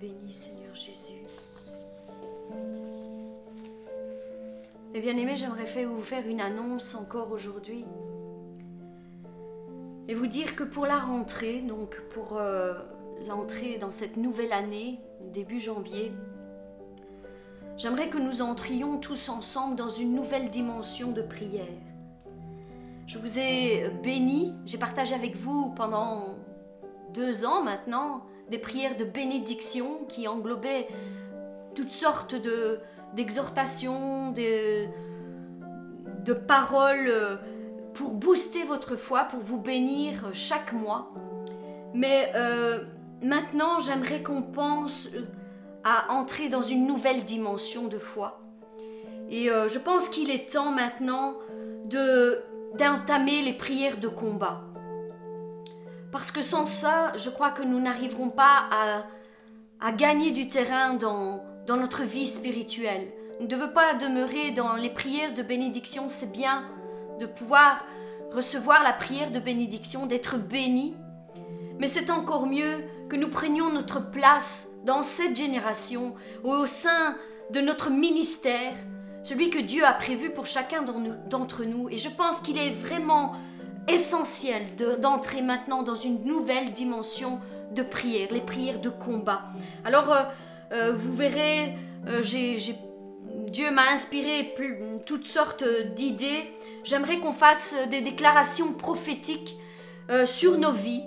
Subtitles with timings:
[0.00, 1.24] Béni Seigneur Jésus.
[4.94, 7.84] Et bien aimé, j'aimerais vous faire une annonce encore aujourd'hui.
[10.06, 12.74] Et vous dire que pour la rentrée, donc pour euh,
[13.26, 15.00] l'entrée dans cette nouvelle année,
[15.32, 16.12] début janvier,
[17.76, 21.66] j'aimerais que nous entrions tous ensemble dans une nouvelle dimension de prière.
[23.08, 26.36] Je vous ai béni, j'ai partagé avec vous pendant
[27.12, 30.88] deux ans maintenant des prières de bénédiction qui englobaient
[31.74, 32.80] toutes sortes de,
[33.14, 34.86] d'exhortations, de,
[36.24, 37.36] de paroles euh,
[37.94, 41.12] pour booster votre foi, pour vous bénir chaque mois.
[41.94, 42.84] Mais euh,
[43.22, 45.26] maintenant, j'aimerais qu'on pense euh,
[45.84, 48.40] à entrer dans une nouvelle dimension de foi.
[49.30, 51.34] Et je pense qu'il est temps maintenant
[51.84, 52.42] de
[52.78, 54.62] d'entamer les prières de combat.
[56.10, 58.64] Parce que sans ça, je crois que nous n'arriverons pas
[59.80, 63.08] à, gagner du terrain dans, dans notre vie spirituelle.
[63.40, 66.08] Nous ne devons pas demeurer dans les prières de bénédiction.
[66.08, 66.64] C'est bien
[67.20, 67.84] de pouvoir
[68.32, 70.96] recevoir la prière de bénédiction, d'être béni.
[71.78, 77.16] Mais c'est encore mieux que nous prenions notre place dans cette génération, au sein
[77.50, 78.74] de notre ministère,
[79.22, 81.88] celui que Dieu a prévu pour chacun d'entre nous.
[81.88, 83.34] Et je pense qu'il est vraiment
[83.88, 84.62] essentiel
[85.00, 87.40] d'entrer maintenant dans une nouvelle dimension
[87.72, 89.42] de prière, les prières de combat.
[89.84, 90.22] Alors, euh,
[90.72, 91.74] euh, vous verrez,
[92.06, 92.22] euh,
[93.46, 94.54] Dieu m'a inspiré
[95.06, 96.52] toutes sortes d'idées.
[96.84, 99.56] J'aimerais qu'on fasse des déclarations prophétiques
[100.24, 101.02] sur nos vies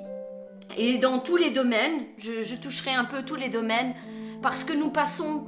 [0.78, 2.06] et dans tous les domaines.
[2.18, 3.94] Je, toucherai un peu tous les domaines
[4.42, 5.48] parce que nous passons,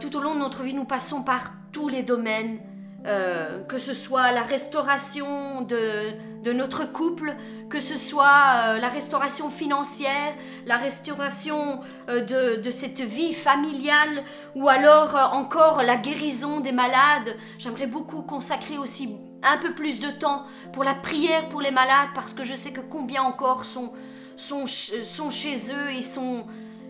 [0.00, 2.58] tout au long de notre vie, nous passons par tous les domaines
[3.06, 6.10] euh, que ce soit la restauration de,
[6.42, 7.34] de, notre couple,
[7.68, 10.34] que ce soit euh, la restauration financière,
[10.66, 14.24] la restauration euh, de, de, cette vie familiale,
[14.54, 17.36] ou alors encore la guérison des malades.
[17.58, 22.08] J'aimerais beaucoup consacrer aussi un peu plus de temps pour la prière pour les malades,
[22.14, 23.92] parce que je sais que combien encore sont,
[24.36, 26.46] sont, sont chez eux et sont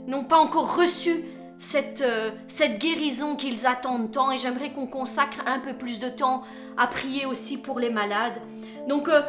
[0.06, 1.24] n'ont pas encore reçu
[1.58, 6.08] cette, euh, cette guérison qu'ils attendent tant et j'aimerais qu'on consacre un peu plus de
[6.08, 6.42] temps
[6.76, 8.41] à prier aussi pour les malades.
[8.88, 9.20] Donc euh,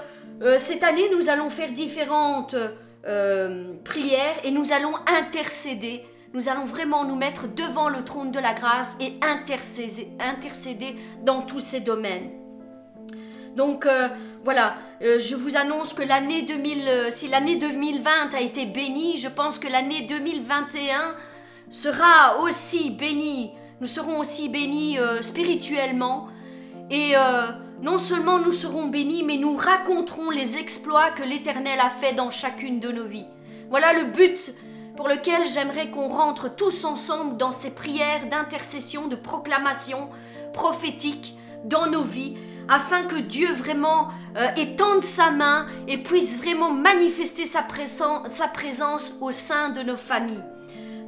[0.41, 2.55] euh, cette année, nous allons faire différentes
[3.83, 6.03] prières et nous allons intercéder.
[6.33, 11.61] Nous allons vraiment nous mettre devant le trône de la grâce et intercéder, dans tous
[11.61, 12.29] ces domaines.
[13.55, 13.87] Donc
[14.43, 19.57] voilà, je vous annonce que l'année 2000, si l'année 2020 a été bénie, je pense
[19.57, 21.15] que l'année 2021
[21.71, 23.51] sera aussi béni,
[23.81, 26.27] nous serons aussi bénis euh, spirituellement.
[26.91, 27.47] Et euh,
[27.81, 32.29] non seulement nous serons bénis, mais nous raconterons les exploits que l'Éternel a fait dans
[32.29, 33.25] chacune de nos vies.
[33.69, 34.53] Voilà le but
[34.95, 40.09] pour lequel j'aimerais qu'on rentre tous ensemble dans ces prières d'intercession, de proclamation
[40.53, 42.37] prophétique dans nos vies,
[42.69, 49.31] afin que Dieu vraiment euh, étende sa main et puisse vraiment manifester sa, présence au
[49.31, 50.43] sein de nos familles.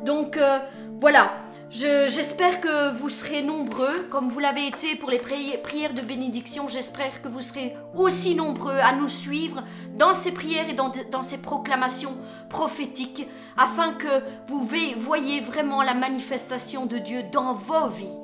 [0.04, 0.60] Donc euh,
[1.00, 1.34] voilà,
[1.74, 6.68] j'espère que vous serez nombreux, comme vous l'avez été pour les prières de bénédiction.
[6.68, 9.64] J'espère que vous serez aussi nombreux à nous suivre
[9.98, 12.16] dans ces prières et dans, ces proclamations
[12.50, 14.68] prophétiques, afin que vous
[15.00, 18.18] voyez vraiment la manifestation de Dieu dans vos vies.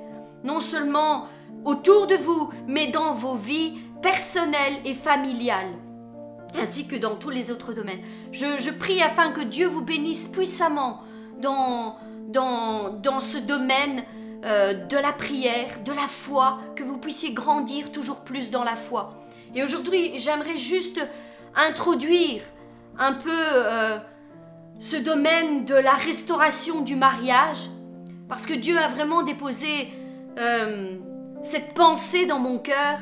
[0.44, 1.26] Non seulement
[1.66, 5.74] autour de vous, mais dans vos vies personnelles et familiales
[6.56, 8.02] ainsi que dans tous les autres domaines.
[8.32, 11.04] je prie afin que Dieu vous bénisse puissamment
[11.40, 11.98] dans,
[12.32, 14.04] dans, ce domaine
[14.46, 18.76] euh, de la prière, de la foi, que vous puissiez grandir toujours plus dans la
[18.76, 19.16] foi.
[19.56, 21.02] Et aujourd'hui, j'aimerais juste
[21.56, 22.42] introduire
[22.98, 23.98] un peu euh,
[24.78, 27.70] ce domaine de la restauration du mariage,
[28.28, 29.92] parce que Dieu a vraiment déposé
[30.38, 30.98] euh,
[31.44, 33.00] cette pensée dans mon cœur,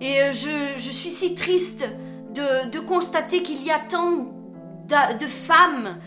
[0.00, 1.88] et je, suis si triste
[2.34, 4.34] de constater qu'il y a tant
[4.88, 5.98] de femmes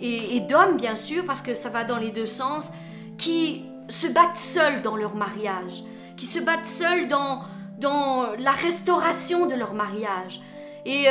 [0.00, 2.70] et, d'hommes, bien sûr, parce que ça va dans les deux sens,
[3.16, 5.84] qui se battent seuls dans leur mariage,
[6.16, 7.42] qui se battent seuls dans,
[7.78, 10.40] dans la restauration de leur mariage.
[10.84, 11.06] Et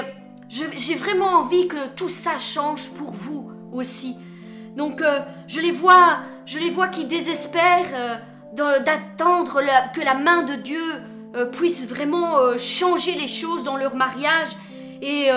[0.49, 4.17] j'ai vraiment envie que tout ça change pour vous aussi.
[4.75, 8.19] Donc euh, je les vois, je les vois qui désespèrent
[8.53, 9.61] euh, d'attendre
[9.93, 10.83] que la main de Dieu
[11.35, 14.49] euh, puisse vraiment changer les choses dans leur mariage
[15.01, 15.29] et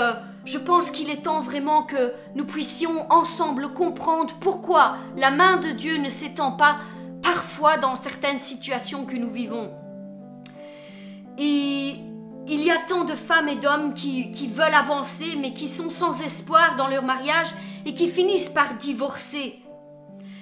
[0.48, 5.72] je pense qu'il est temps vraiment que nous puissions ensemble comprendre pourquoi la main de
[5.72, 6.78] Dieu ne s'étend pas
[7.22, 9.70] parfois dans certaines situations que nous vivons.
[11.36, 11.96] Et
[12.46, 16.22] il y a tant de femmes et d'hommes qui, veulent avancer mais qui sont sans
[16.22, 17.48] espoir dans leur mariage
[17.84, 19.60] et qui finissent par divorcer.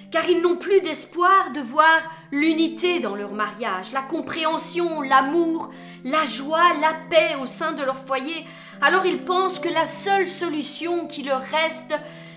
[0.09, 1.99] car ils n'ont plus d'espoir de voir
[2.31, 5.69] l'unité dans leur mariage, la compréhension, l'amour,
[6.09, 8.45] la joie, la paix au sein de leur foyer.
[8.81, 11.93] Alors ils pensent que la seule solution qui leur reste,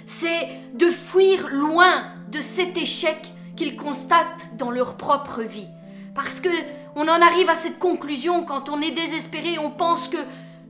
[0.06, 5.68] c'est de fuir loin de cet échec qu'ils constatent dans leur propre vie.
[6.14, 6.48] Parce que
[6.96, 10.18] on en arrive à cette conclusion quand on est désespéré, on pense que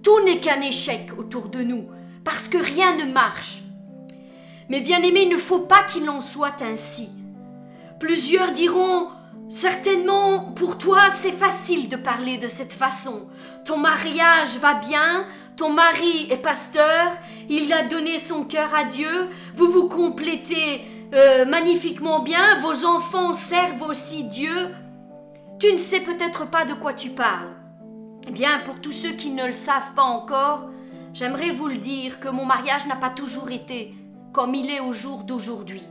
[0.02, 1.86] tout n'est qu'un échec autour de nous,
[2.24, 3.62] parce que rien ne marche.
[4.68, 7.08] Mais bien aimé, il ne faut pas qu'il en soit ainsi.
[7.98, 9.08] Plusieurs diront,
[9.50, 13.28] certainement pour toi c'est facile de parler de cette façon.
[13.64, 15.26] Ton mariage va bien,
[15.56, 17.12] ton mari est pasteur,
[17.48, 20.82] il a donné son cœur à Dieu, vous vous complétez
[21.12, 24.68] euh, magnifiquement bien, vos enfants servent aussi Dieu.
[25.58, 27.50] Tu ne sais peut-être pas de quoi tu parles.
[28.28, 30.70] Eh bien, pour tous ceux qui ne le savent pas encore,
[31.12, 33.92] j'aimerais vous le dire que mon mariage n'a pas toujours été
[34.32, 35.82] comme il est au jour d'aujourd'hui.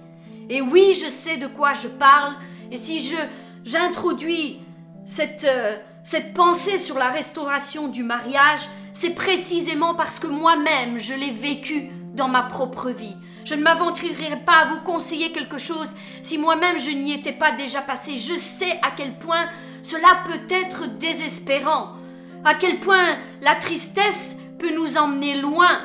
[0.49, 2.35] Et oui, je sais de quoi je parle,
[2.71, 3.17] et si je
[3.65, 4.59] j'introduis
[5.05, 8.61] cette, euh, cette pensée sur la restauration du mariage,
[8.93, 13.15] c'est précisément parce que moi-même je l'ai vécu dans ma propre vie.
[13.45, 15.89] Je ne m'aventurerai pas à vous conseiller quelque chose
[16.21, 18.17] si moi-même je n'y étais pas déjà passé.
[18.17, 19.47] Je sais à quel point
[19.83, 21.95] cela peut être désespérant,
[22.43, 25.79] à quel point la tristesse peut nous emmener loin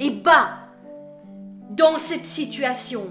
[0.00, 0.58] et bas
[1.70, 3.02] dans cette situation.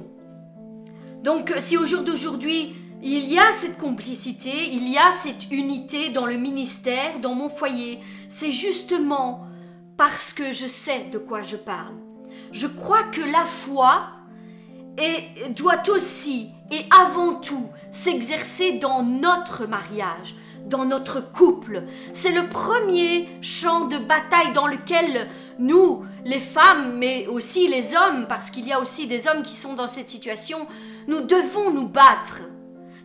[1.24, 2.76] Donc si au jour d'aujourd'hui,
[3.06, 7.50] il y a cette complicité, il y a cette unité dans le ministère, dans mon
[7.50, 9.46] foyer, c'est justement
[9.98, 11.96] parce que je sais de quoi je parle.
[12.54, 14.08] Je crois que la foi
[15.50, 20.36] doit aussi et avant tout s'exercer dans notre mariage,
[20.66, 21.84] dans notre couple.
[22.14, 25.28] C'est le premier champ de bataille dans lequel
[25.60, 29.56] nous, les femmes, mais aussi les hommes, parce qu'il y a aussi des hommes qui
[29.56, 30.60] sont dans cette situation,
[31.08, 32.44] nous devons nous battre.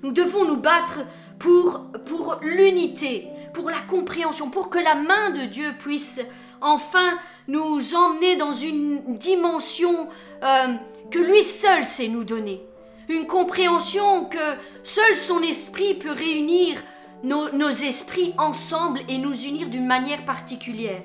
[0.03, 1.00] Nous devons nous battre
[1.39, 6.21] pour, pour l'unité, pour la compréhension, pour que la main de Dieu puisse
[6.61, 10.09] enfin nous emmener dans une dimension
[10.43, 10.75] euh,
[11.11, 12.62] que lui seul sait nous donner.
[13.09, 14.39] Une compréhension que
[14.83, 16.77] seul son esprit peut réunir
[17.23, 21.03] nos, nos esprits ensemble et nous unir d'une manière particulière.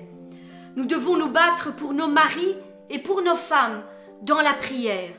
[0.75, 2.55] Nous devons nous battre pour nos maris
[2.89, 3.83] et pour nos femmes
[4.21, 5.11] dans la prière.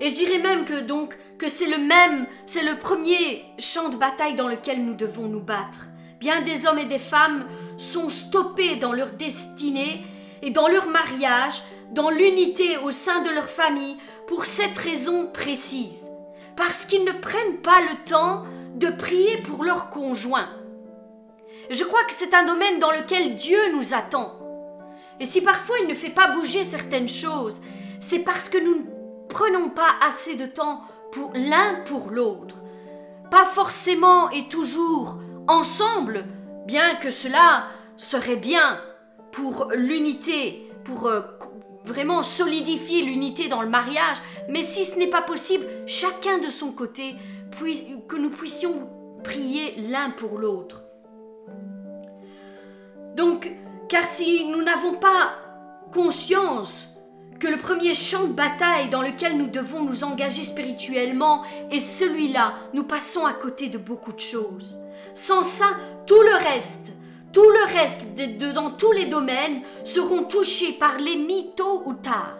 [0.00, 3.96] Et je dirais même que donc que c'est le même, c'est le premier champ de
[3.96, 5.88] bataille dans lequel nous devons nous battre.
[6.20, 7.48] Bien des hommes et des femmes
[7.78, 10.06] sont stoppés dans leur destinée
[10.40, 11.60] et dans leur mariage,
[11.90, 13.96] dans l'unité au sein de leur famille,
[14.28, 16.06] pour cette raison précise.
[16.54, 18.44] Parce qu'ils ne prennent pas le temps
[18.76, 20.48] de prier pour leur conjoint.
[21.70, 24.38] Je crois que c'est un domaine dans lequel Dieu nous attend.
[25.18, 27.60] Et si parfois il ne fait pas bouger certaines choses,
[27.98, 30.82] c'est parce que nous ne prenons pas assez de temps
[31.34, 32.56] l'un pour l'autre.
[33.30, 35.18] Pas forcément et toujours
[35.48, 36.24] ensemble,
[36.66, 37.66] bien que cela
[37.96, 38.78] serait bien
[39.32, 41.20] pour l'unité, pour euh,
[41.84, 44.18] vraiment solidifier l'unité dans le mariage,
[44.48, 47.14] mais si ce n'est pas possible, chacun de son côté,
[48.08, 48.88] que nous puissions
[49.22, 50.82] prier l'un pour l'autre.
[53.14, 53.50] Donc,
[53.88, 55.32] car si nous n'avons pas
[55.92, 56.88] conscience
[57.42, 61.42] que le premier champ de bataille dans lequel nous devons nous engager spirituellement
[61.72, 64.78] est celui-là, nous passons à côté de beaucoup de choses.
[65.14, 65.64] Sans ça,
[66.06, 66.92] tout le reste,
[67.32, 72.36] tout le reste dans tous les domaines seront touchés par l'ennemi tôt ou tard.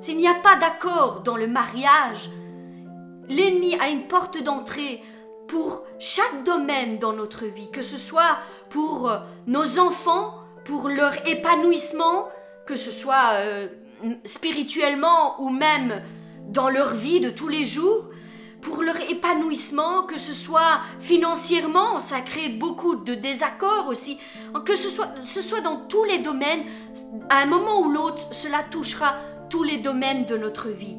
[0.00, 2.30] S'il n'y a pas d'accord dans le mariage,
[3.28, 5.02] l'ennemi a une porte d'entrée
[5.48, 8.38] pour chaque domaine dans notre vie, que ce soit
[8.70, 12.28] pour euh, nos enfants, pour leur épanouissement,
[12.64, 13.68] que ce soit euh,
[14.24, 16.02] spirituellement ou même
[16.48, 18.06] dans leur vie de tous les jours,
[18.64, 24.18] pour leur épanouissement, que ce soit financièrement, ça crée beaucoup de désaccords aussi,
[24.64, 26.62] que ce soit, ce soit dans tous les domaines,
[27.28, 29.16] à un moment ou l'autre, cela touchera
[29.50, 30.96] tous les domaines de notre vie.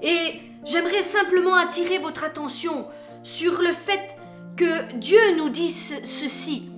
[0.00, 2.86] Et j'aimerais simplement attirer votre attention
[3.24, 4.16] sur le fait
[4.56, 6.70] que Dieu nous dit ceci.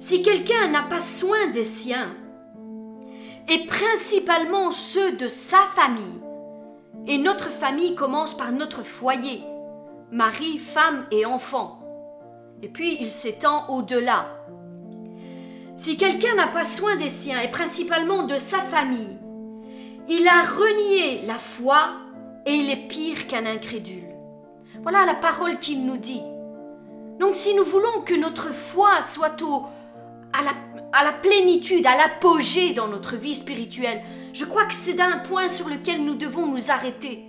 [0.00, 2.14] Si quelqu'un n'a pas soin des siens,
[3.48, 6.20] et principalement ceux de sa famille,
[7.06, 9.42] et notre famille commence par notre foyer,
[10.10, 11.80] mari, femme et enfant,
[12.62, 14.26] et puis il s'étend au-delà.
[15.76, 19.18] Si quelqu'un n'a pas soin des siens, et principalement de sa famille,
[20.08, 21.90] il a renié la foi
[22.46, 24.14] et il est pire qu'un incrédule.
[24.82, 26.22] Voilà la parole qu'il nous dit.
[27.20, 29.64] Donc si nous voulons que notre foi soit au,
[30.32, 30.52] à, la,
[30.92, 35.48] à la plénitude, à l'apogée dans notre vie spirituelle, je crois que c'est un point
[35.48, 37.24] sur lequel nous devons nous arrêter.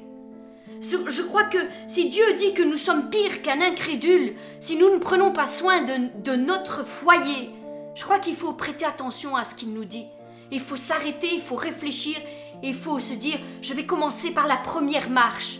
[0.81, 4.97] Je crois que si Dieu dit que nous sommes pires qu'un incrédule, si nous ne
[4.97, 7.51] prenons pas soin de, notre foyer,
[7.95, 10.05] je crois qu'il faut prêter attention à ce qu'il nous dit.
[10.51, 12.17] Il faut s'arrêter, il faut réfléchir,
[12.61, 15.59] il faut se dire, je vais commencer par la première marche.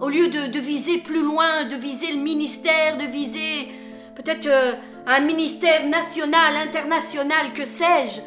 [0.00, 3.68] Au lieu de, viser plus loin, de viser le ministère, de viser
[4.16, 4.74] peut-être euh,
[5.06, 8.20] un ministère national, international, que sais-je,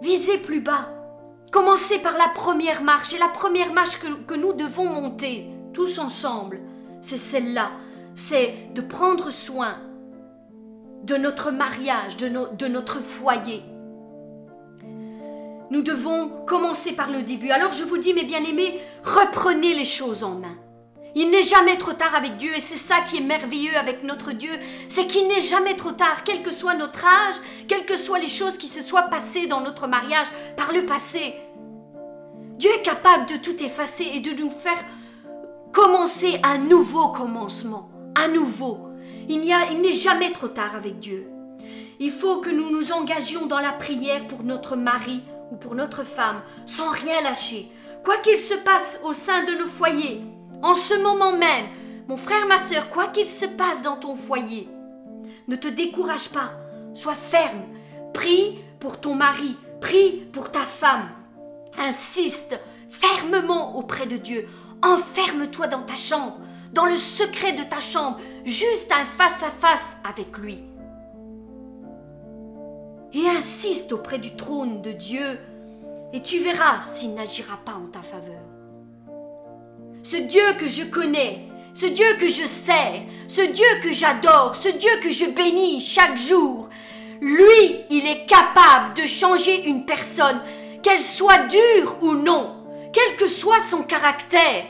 [0.00, 0.88] visez plus bas.
[1.50, 6.60] Commencez par la première marche, et la première marche que, nous devons monter, tous ensemble,
[7.00, 7.72] c'est celle-là,
[8.14, 9.76] c'est de prendre soin
[11.02, 13.62] de notre mariage, de, de notre foyer.
[15.70, 17.50] Nous devons commencer par le début.
[17.50, 20.56] Alors je vous dis, mes bien-aimés, reprenez les choses en main.
[21.14, 24.32] Il n'est jamais trop tard avec Dieu et c'est ça qui est merveilleux avec notre
[24.32, 24.52] Dieu,
[24.88, 27.34] c'est qu'il n'est jamais trop tard, quel que soit notre âge,
[27.68, 31.34] quelles que soient les choses qui se soient passées dans notre mariage par le passé.
[32.58, 34.82] Dieu est capable de tout effacer et de nous faire
[35.72, 38.88] commencer un nouveau commencement, un nouveau.
[39.28, 41.28] Il n'est jamais trop tard avec Dieu.
[42.00, 46.04] Il faut que nous nous engagions dans la prière pour notre mari ou pour notre
[46.04, 47.68] femme, sans rien lâcher.
[48.04, 50.22] Quoi qu'il se passe au sein de nos foyers,
[50.62, 51.66] en ce moment même,
[52.08, 54.68] mon frère, ma sœur, quoi qu'il se passe dans ton foyer,
[55.48, 56.52] ne te décourage pas,
[56.94, 57.62] sois ferme,
[58.14, 61.08] prie pour ton mari, prie pour ta femme.
[61.78, 62.58] Insiste
[62.90, 64.48] fermement auprès de Dieu,
[64.82, 66.38] enferme-toi dans ta chambre,
[66.72, 70.62] dans le secret de ta chambre, juste un face-à-face avec lui.
[73.14, 75.38] Et insiste auprès du trône de Dieu,
[76.12, 78.41] et tu verras s'il n'agira pas en ta faveur
[80.02, 84.68] ce Dieu que je connais, ce Dieu que je sais, ce Dieu que j'adore, ce
[84.68, 86.68] Dieu que je bénis chaque jour,
[87.20, 90.40] lui, il est capable de changer une personne,
[90.82, 92.56] qu'elle soit dure ou non,
[92.92, 94.64] quel que soit son caractère.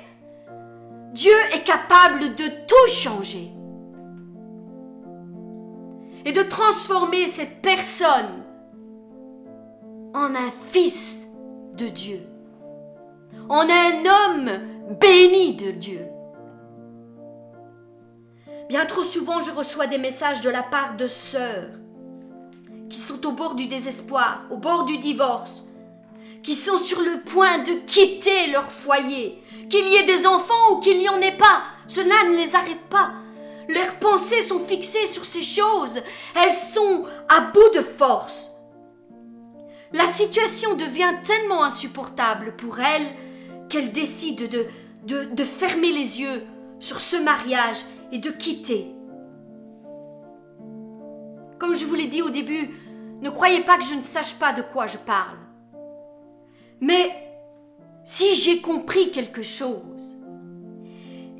[1.13, 3.51] Dieu est capable de tout changer
[6.25, 8.45] et de transformer cette personne
[10.15, 11.27] en un fils
[11.77, 12.21] de Dieu,
[13.49, 16.07] en un homme béni de Dieu.
[18.69, 21.71] Bien trop souvent, je reçois des messages de la part de sœurs
[22.89, 25.65] qui sont au bord du désespoir, au bord du divorce,
[26.43, 30.81] qui sont sur le point de quitter leur foyer, qu'il y ait des enfants ou
[30.81, 31.63] qu'il n'y en ait pas.
[31.89, 33.13] Cela ne les arrête pas.
[33.69, 36.01] Leurs pensées sont fixées sur ces choses.
[36.35, 38.51] Elles sont à bout de force.
[39.93, 43.15] La situation devient tellement insupportable pour elles
[43.73, 44.45] qu'elles décident
[45.07, 46.43] de, de, fermer les yeux
[46.79, 47.79] sur ce mariage
[48.13, 48.87] et de quitter.
[51.59, 52.69] Comme je vous l'ai dit au début,
[53.23, 55.39] ne croyez pas que je ne sache pas de quoi je parle.
[56.83, 57.15] Mais
[58.05, 60.19] si j'ai compris quelque chose,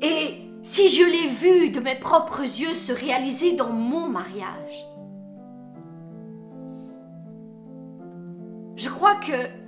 [0.01, 4.87] et si je l'ai vu de mes propres yeux se réaliser dans mon mariage,
[8.75, 9.62] je crois que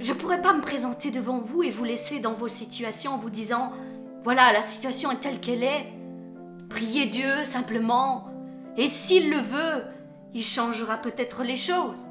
[0.00, 3.18] je ne pourrais pas me présenter devant vous et vous laisser dans vos situations en
[3.18, 3.72] vous disant
[4.24, 5.86] voilà, la situation est telle qu'elle est.
[6.68, 8.28] Priez Dieu simplement,
[8.76, 9.84] et s'il le veut,
[10.34, 12.02] il changera peut-être les choses.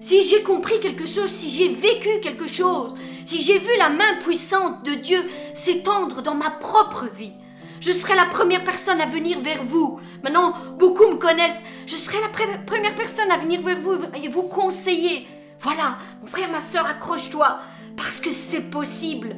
[0.00, 4.18] Si j'ai compris quelque chose, si j'ai vécu quelque chose, si j'ai vu la main
[4.22, 5.18] puissante de Dieu
[5.54, 7.32] s'étendre dans ma propre vie,
[7.80, 10.00] je serai la première personne à venir vers vous.
[10.22, 11.64] Maintenant, beaucoup me connaissent.
[11.86, 12.28] Je serai la
[12.66, 15.26] première personne à venir vers vous et vous conseiller,
[15.60, 17.58] voilà, mon frère, ma soeur, accroche-toi,
[17.96, 19.36] parce que c'est possible.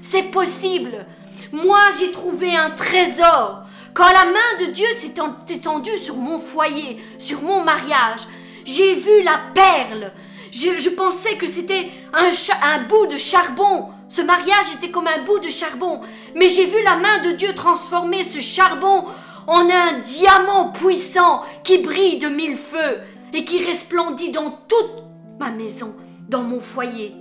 [0.00, 1.06] C'est possible.
[1.52, 3.64] Moi, j'ai trouvé un trésor.
[3.94, 5.14] Quand la main de Dieu s'est
[5.48, 8.20] étendue sur mon foyer, sur mon mariage,
[8.64, 10.12] j'ai vu la perle.
[10.52, 12.30] Je, pensais que c'était un,
[12.62, 13.88] un bout de charbon.
[14.08, 16.00] Ce mariage était comme un bout de charbon.
[16.34, 19.04] Mais j'ai vu la main de Dieu transformer ce charbon
[19.46, 23.00] en un diamant puissant qui brille de mille feux
[23.32, 25.07] et qui resplendit dans toute
[25.38, 25.94] ma maison,
[26.28, 27.14] dans mon foyer.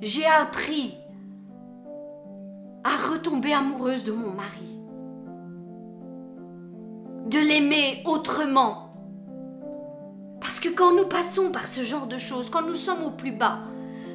[0.00, 0.96] J'ai appris
[2.84, 4.78] à retomber amoureuse de mon mari,
[7.26, 8.94] de l'aimer autrement.
[10.40, 13.32] Parce que quand nous passons par ce genre de choses, quand nous sommes au plus
[13.32, 13.58] bas,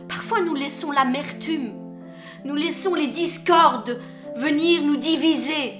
[0.07, 1.73] parfois nous laissons l'amertume,
[2.43, 3.99] nous laissons les discordes
[4.35, 5.79] venir nous diviser,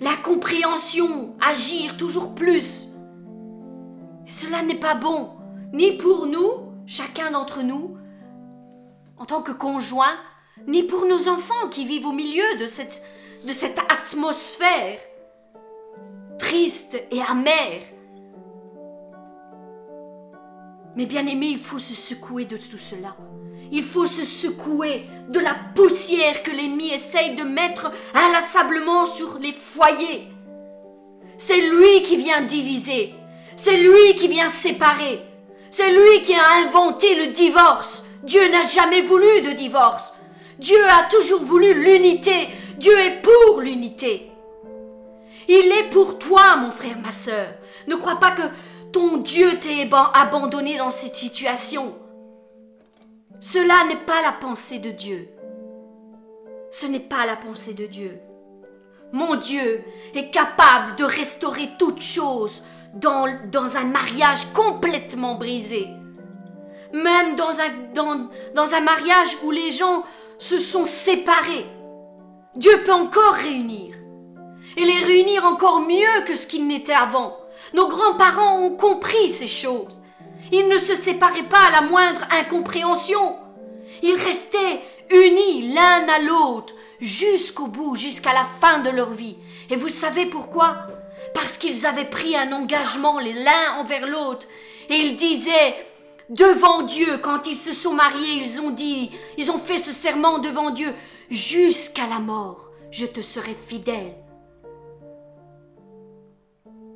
[0.00, 2.81] la compréhension agir toujours plus.
[4.32, 5.28] Cela n'est pas bon,
[5.74, 7.98] ni pour nous, chacun d'entre nous,
[9.18, 10.16] en tant que conjoint,
[10.66, 13.02] ni pour nos enfants qui vivent au milieu de cette,
[13.46, 14.98] de cette atmosphère
[16.38, 17.82] triste et amère.
[20.96, 23.14] Mais bien aimé, il faut se secouer de tout cela.
[23.70, 29.52] Il faut se secouer de la poussière que l'ennemi essaye de mettre inlassablement sur les
[29.52, 30.28] foyers.
[31.36, 33.14] C'est lui qui vient diviser.
[33.56, 35.22] C'est lui qui vient séparer.
[35.70, 38.04] C'est lui qui a inventé le divorce.
[38.22, 40.12] Dieu n'a jamais voulu de divorce.
[40.58, 42.48] Dieu a toujours voulu l'unité.
[42.76, 44.30] Dieu est pour l'unité.
[45.48, 47.48] Il est pour toi, mon frère, ma sœur.
[47.88, 48.42] Ne crois pas que
[48.92, 51.96] ton Dieu t'ait abandonné dans cette situation.
[53.40, 55.28] Cela n'est pas la pensée de Dieu.
[56.70, 58.20] Ce n'est pas la pensée de Dieu.
[59.12, 59.82] Mon Dieu
[60.14, 62.62] est capable de restaurer toute chose
[62.94, 65.88] dans, un mariage complètement brisé.
[66.92, 70.04] Même dans un, dans, dans un mariage où les gens
[70.38, 71.66] se sont séparés.
[72.54, 73.96] Dieu peut encore réunir.
[74.76, 77.36] Et les réunir encore mieux que ce qu'ils n'étaient avant.
[77.74, 80.02] Nos grands-parents ont compris ces choses.
[80.50, 83.36] Ils ne se séparaient pas à la moindre incompréhension.
[84.02, 84.80] Ils restaient
[85.10, 89.36] unis l'un à l'autre jusqu'au bout, jusqu'à la fin de leur vie.
[89.70, 90.86] Et vous savez pourquoi?
[91.34, 94.46] Parce qu'ils avaient pris un engagement l'un envers l'autre.
[94.88, 95.74] Et ils disaient,
[96.28, 100.38] devant Dieu, quand ils se sont mariés, ils ont dit, ils ont fait ce serment
[100.38, 100.94] devant Dieu,
[101.30, 104.14] jusqu'à la mort, je te serai fidèle.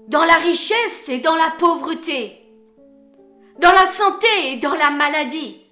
[0.09, 2.43] Dans la richesse et dans la pauvreté,
[3.59, 5.63] dans la santé et dans la maladie.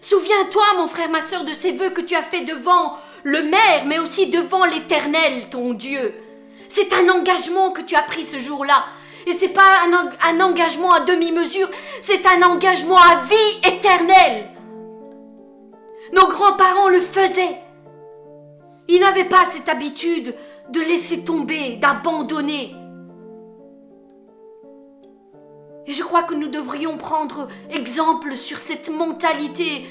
[0.00, 3.84] Souviens-toi, mon frère, ma sœur, de ces vœux que tu as faits devant le Maire,
[3.86, 6.14] mais aussi devant l'Éternel, ton Dieu.
[6.68, 8.84] C'est un engagement que tu as pris ce jour-là.
[9.26, 11.68] Et c'est pas un, un, engagement à demi-mesure,
[12.00, 14.48] c'est un engagement à vie éternelle.
[16.12, 17.62] Nos grands-parents le faisaient.
[18.88, 20.34] Ils n'avaient pas cette habitude
[20.70, 22.74] de laisser tomber, d'abandonner.
[25.86, 29.86] Et je crois que nous devrions prendre exemple sur cette mentalité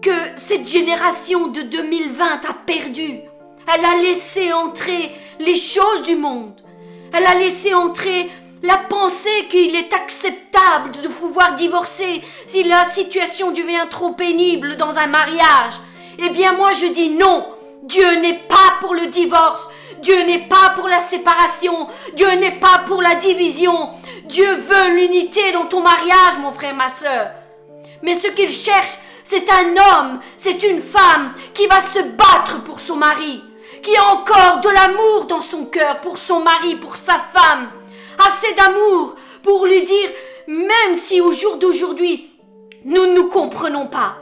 [0.00, 3.27] que cette génération de 2020 a perdue.
[3.70, 6.54] Elle a laissé entrer les choses du monde.
[7.12, 8.30] Elle a laissé entrer
[8.62, 14.96] la pensée qu'il est acceptable de pouvoir divorcer si la situation devient trop pénible dans
[14.98, 15.74] un mariage.
[16.18, 17.46] Eh bien moi je dis non.
[17.82, 19.68] Dieu n'est pas pour le divorce.
[20.00, 21.88] Dieu n'est pas pour la séparation.
[22.14, 23.90] Dieu n'est pas pour la division.
[24.24, 27.30] Dieu veut l'unité dans ton mariage, mon frère, ma soeur.
[28.02, 32.80] Mais ce qu'il cherche, c'est un homme, c'est une femme qui va se battre pour
[32.80, 33.42] son mari,
[33.82, 37.70] qui a encore de l'amour dans son cœur pour son mari, pour sa femme.
[38.18, 40.10] Assez d'amour pour lui dire,
[40.46, 42.30] même si au jour d'aujourd'hui,
[42.84, 44.16] nous ne nous comprenons pas,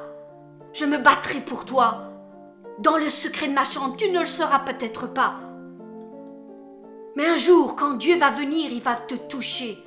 [0.72, 2.02] je me battrai pour toi.
[2.78, 5.34] Dans le secret de ma chambre, tu ne le sauras peut-être pas.
[7.16, 9.78] Mais un jour, quand Dieu va venir, il va te toucher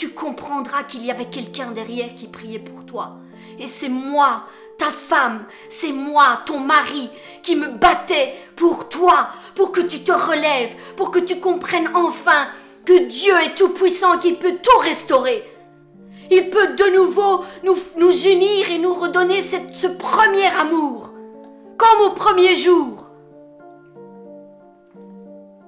[0.00, 3.18] tu comprendras qu'il y avait quelqu'un derrière qui priait pour toi.
[3.58, 4.44] Et c'est moi,
[4.80, 7.10] ta femme, c'est moi, ton mari,
[7.42, 12.46] qui me battais pour toi, pour que tu te relèves, pour que tu comprennes enfin
[12.86, 15.44] que Dieu est tout-puissant, qu'il peut tout restaurer.
[16.30, 21.12] Il peut de nouveau nous, nous unir et nous redonner ce premier amour,
[21.76, 23.10] comme au premier jour,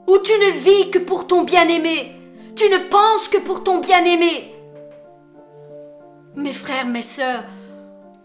[0.07, 2.17] où tu ne vis que pour ton bien-aimé,
[2.57, 4.55] tu ne penses que pour ton bien-aimé.
[6.35, 7.45] Mes frères, mes sœurs,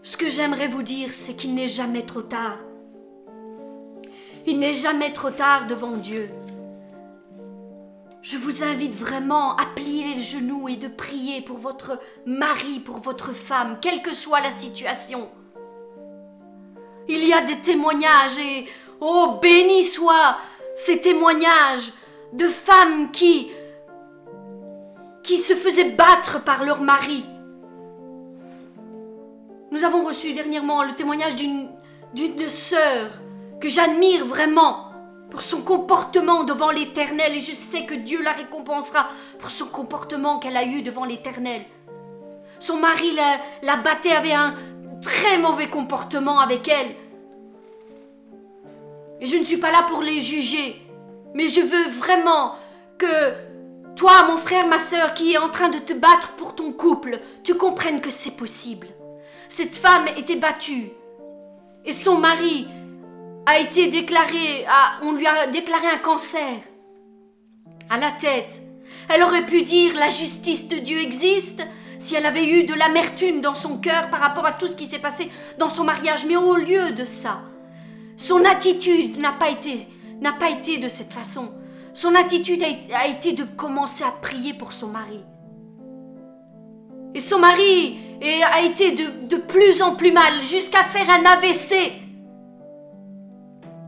[0.02, 2.58] ce que j'aimerais vous dire, c'est qu'il n'est jamais trop tard.
[4.46, 6.30] Il n'est jamais trop tard devant Dieu.
[8.22, 12.98] Je vous invite vraiment à plier les genoux et de prier pour votre mari, pour
[12.98, 15.28] votre femme, quelle que soit la situation.
[17.08, 18.66] Il y a des témoignages et,
[19.00, 20.38] oh, béni soient
[20.74, 21.92] ces témoignages
[22.32, 23.50] de femmes qui,
[25.22, 27.24] qui se faisaient battre par leur mari.
[29.78, 31.68] Nous avons reçu dernièrement le témoignage d'une
[32.12, 33.10] d'une sœur
[33.60, 34.86] que j'admire vraiment
[35.30, 39.06] pour son comportement devant l'Éternel et je sais que Dieu la récompensera
[39.38, 41.62] pour son comportement qu'elle a eu devant l'Éternel.
[42.58, 44.56] Son mari la, la battait, avait un
[45.00, 46.96] très mauvais comportement avec elle.
[49.20, 50.82] Et je ne suis pas là pour les juger,
[51.34, 52.56] mais je veux vraiment
[52.98, 53.32] que
[53.94, 57.20] toi, mon frère, ma sœur, qui est en train de te battre pour ton couple,
[57.44, 58.88] tu comprennes que c'est possible.
[59.48, 60.90] Cette femme était battue
[61.84, 62.68] et son mari
[63.46, 64.66] a été déclaré,
[65.02, 66.60] on lui a déclaré un cancer
[67.88, 68.60] à la tête.
[69.08, 71.62] Elle aurait pu dire la justice de Dieu existe
[71.98, 74.86] si elle avait eu de l'amertume dans son cœur par rapport à tout ce qui
[74.86, 76.26] s'est passé dans son mariage.
[76.26, 77.40] Mais au lieu de ça,
[78.18, 79.88] son attitude n'a pas été,
[80.20, 81.52] n'a pas été de cette façon.
[81.94, 82.62] Son attitude
[82.94, 85.24] a été de commencer à prier pour son mari.
[87.14, 91.92] Et son mari a été de, de plus en plus mal jusqu'à faire un AVC.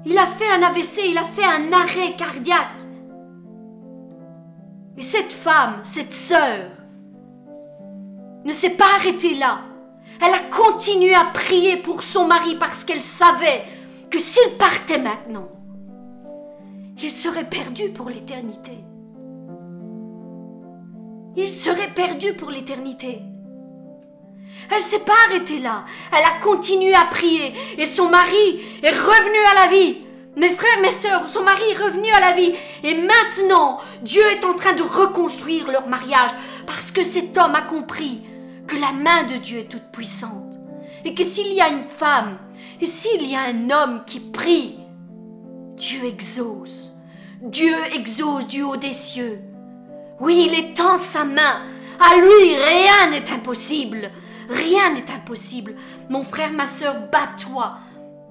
[0.06, 2.68] Il a fait un AVC, il a fait un arrêt cardiaque.
[4.96, 6.70] Et cette femme, cette sœur,
[8.44, 9.60] ne s'est pas arrêtée là.
[10.20, 13.64] Elle a continué à prier pour son mari parce qu'elle savait
[14.10, 15.48] que s'il partait maintenant,
[17.02, 18.72] il serait perdu pour l'éternité.
[21.36, 23.22] Il serait perdu pour l'éternité.
[24.70, 25.84] Elle s'est pas arrêtée là.
[26.12, 29.98] Elle a continué à prier et son mari est revenu à la vie.
[30.36, 32.54] Mes frères, mes sœurs, son mari est revenu à la vie.
[32.84, 36.30] Et maintenant, Dieu est en train de reconstruire leur mariage
[36.66, 38.22] parce que cet homme a compris
[38.66, 40.58] que la main de Dieu est toute puissante.
[41.04, 42.38] Et que s'il y a une femme
[42.80, 44.78] et s'il y a un homme qui prie,
[45.76, 46.92] Dieu exauce.
[47.42, 49.40] Dieu exauce du haut des cieux.
[50.20, 51.62] Oui, il en sa main.
[51.98, 54.10] À lui, rien n'est impossible.
[54.50, 55.76] Rien n'est impossible.
[56.08, 57.78] Mon frère, ma sœur, bats-toi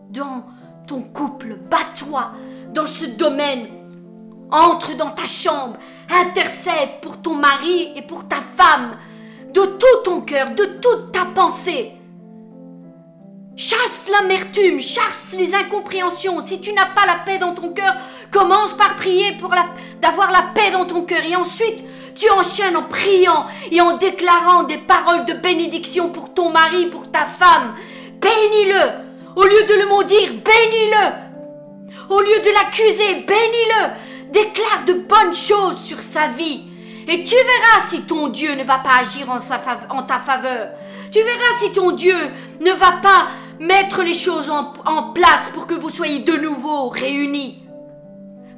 [0.10, 0.44] dans
[0.86, 2.32] ton couple, bats-toi
[2.74, 3.68] dans ce domaine.
[4.52, 5.78] Entre dans ta chambre,
[6.10, 8.98] intercède pour ton mari et pour ta femme,
[9.54, 11.94] de tout ton cœur, de toute ta pensée.
[13.56, 16.46] Chasse l'amertume, chasse les incompréhensions.
[16.46, 17.94] Si tu n'as pas la paix dans ton cœur,
[18.32, 19.38] commence par prier
[20.02, 21.24] d'avoir la paix dans ton cœur.
[21.24, 21.84] Et ensuite,
[22.20, 27.10] tu enchaînes en priant et en déclarant des paroles de bénédiction pour ton mari, pour
[27.10, 27.76] ta femme.
[28.20, 29.08] Bénis-le.
[29.38, 32.10] Au lieu de le maudire, bénis-le.
[32.10, 34.32] Au lieu de l'accuser, bénis-le.
[34.32, 36.66] Déclare de bonnes choses sur sa vie.
[37.08, 40.72] Et tu verras si ton Dieu ne va pas agir en, ta faveur.
[41.12, 42.18] Tu verras si ton Dieu
[42.60, 43.30] ne va pas
[43.60, 47.64] mettre les choses en place pour que vous soyez de nouveau réunis.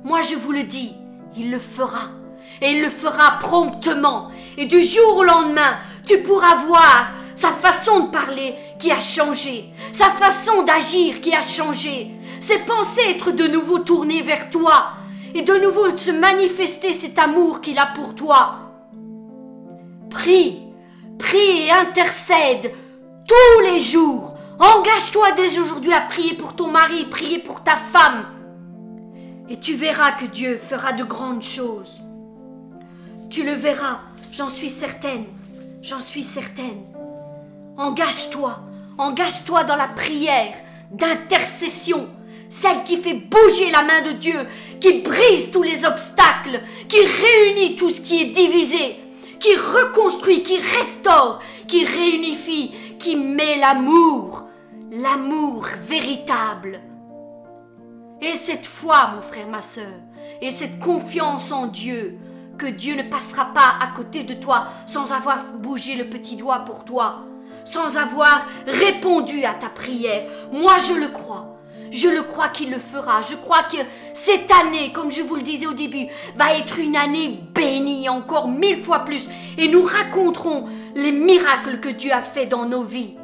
[0.04, 0.93] Moi je vous le dis,
[1.38, 2.20] il le fera.
[2.62, 4.30] Et il le fera promptement.
[4.58, 9.65] Et du jour au lendemain, tu pourras voir sa façon de parler qui a changé,
[9.91, 14.93] sa façon d'agir qui a changé, ses pensées être de nouveau tournées vers toi
[15.34, 18.60] et de nouveau se manifester cet amour qu'il a pour toi.
[20.10, 20.60] Prie,
[21.17, 22.74] prie et intercède
[23.28, 24.36] tous les jours.
[24.60, 28.26] Engage-toi dès aujourd'hui à prier pour ton mari, prier pour ta femme.
[29.50, 32.02] Et tu verras que Dieu fera de grandes choses.
[33.31, 34.01] Tu le verras,
[34.33, 35.23] j'en suis certaine,
[35.81, 36.83] j'en suis certaine.
[37.77, 38.59] Engage-toi,
[38.97, 40.53] engage-toi dans la prière
[40.91, 42.09] d'intercession,
[42.49, 44.45] celle qui fait bouger la main de Dieu,
[44.81, 48.99] qui brise tous les obstacles, qui réunit tout ce qui est divisé,
[49.39, 54.43] qui reconstruit, qui restaure, qui réunifie, qui met l'amour,
[54.91, 56.81] l'amour véritable.
[58.21, 59.93] Et cette foi, mon frère, ma soeur,
[60.41, 62.19] et cette confiance en Dieu,
[62.62, 66.60] que Dieu ne passera pas à côté de toi sans avoir bougé le petit doigt
[66.60, 67.21] pour toi,
[67.65, 70.30] sans avoir répondu à ta prière.
[70.52, 71.58] Moi, je le crois.
[71.89, 73.21] Je le crois qu'il le fera.
[73.24, 73.78] Je crois que
[74.13, 78.47] cette année, comme je vous le disais au début, va être une année bénie encore
[78.47, 79.28] mille fois plus.
[79.58, 83.17] Et nous raconterons les miracles que Dieu a fait dans nos vies.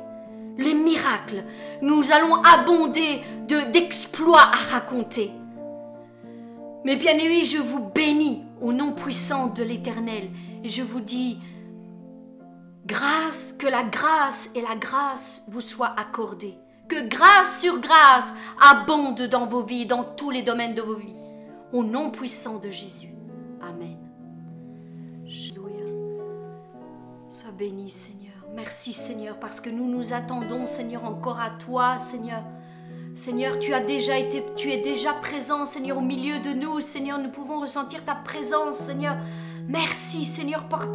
[0.58, 1.44] Les miracles.
[1.84, 5.30] Nous allons abonder d'exploits à raconter.
[6.84, 10.30] Mais bien aimé, je vous bénis au nom puissant de l'Éternel.
[10.64, 11.40] Et je vous dis,
[12.86, 16.58] grâce, que la grâce et la grâce vous soient accordées.
[16.88, 18.28] Que grâce sur grâce
[18.62, 21.16] abonde dans vos vies, dans tous les domaines de vos vies.
[21.74, 23.14] Au nom puissant de Jésus.
[23.62, 23.98] Amen.
[25.26, 25.84] Alléluia.
[27.30, 28.34] Sois béni, Seigneur.
[28.56, 32.44] Merci, Seigneur, parce que nous nous attendons, Seigneur, encore à toi, Seigneur.
[33.18, 36.82] Seigneur, tu es déjà présent, Seigneur, au milieu de nous.
[36.82, 39.18] Seigneur, nous pouvons ressentir ta présence, Seigneur.
[39.68, 40.86] Merci, Seigneur, pour,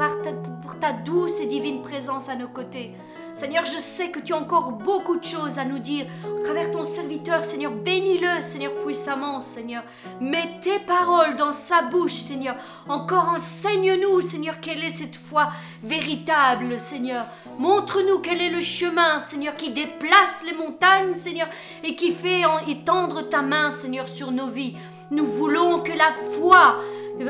[0.63, 2.93] pour ta douce et divine présence à nos côtés.
[3.35, 6.05] Seigneur, je sais que tu as encore beaucoup de choses à nous dire
[6.37, 7.45] au travers ton serviteur.
[7.45, 9.83] Seigneur, bénis-le, Seigneur, puissamment, Seigneur.
[10.21, 12.57] Mets tes paroles dans sa bouche, Seigneur.
[12.89, 15.49] Encore enseigne-nous, Seigneur, quelle est cette foi
[15.83, 17.25] véritable, Seigneur.
[17.59, 21.49] Montre-nous quel est le chemin, Seigneur, qui déplace les montagnes, Seigneur,
[21.83, 24.77] et qui fait étendre ta main, Seigneur, sur nos vies.
[25.11, 26.77] Nous voulons que la foi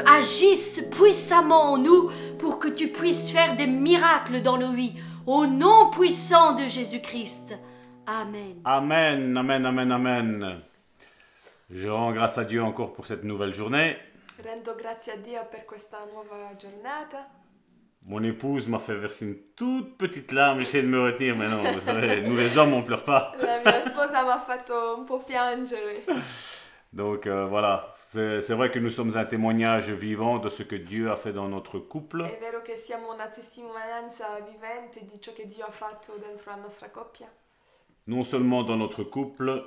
[0.06, 2.10] agisse puissamment en nous
[2.40, 4.94] pour que tu puisses faire des miracles dans nos vies.
[5.26, 7.56] Au nom puissant de Jésus-Christ.
[8.06, 8.60] Amen.
[8.64, 10.60] Amen, amen, amen, amen.
[11.70, 13.96] Je rends grâce à Dieu encore pour cette nouvelle journée.
[14.44, 17.28] Rendo grazie a Dio per questa nuova giornata.
[18.04, 21.62] Mon épouse m'a fait verser une toute petite larme, j'essaie de me retenir, mais non,
[21.62, 23.32] vous savez, nous les hommes, on pleure pas.
[23.40, 26.02] La mia sposa mi ha fatto un po' piangere.
[26.92, 31.10] Donc euh, voilà, c'est vrai que nous sommes un témoignage vivant de ce que Dieu
[31.10, 32.22] a fait dans notre couple.
[32.22, 36.60] È vero che siamo una testimonianza vivente di ciò che Dio ha fatto dentro la
[36.60, 37.32] nostra coppia,
[38.08, 39.64] Non seulement dans notre couple,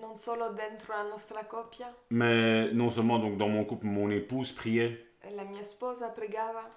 [0.00, 1.94] non solo dentro la nostra coppia.
[2.08, 6.68] mais non seulement donc dans mon couple, mon épouse priait, e La mia sposa pregava,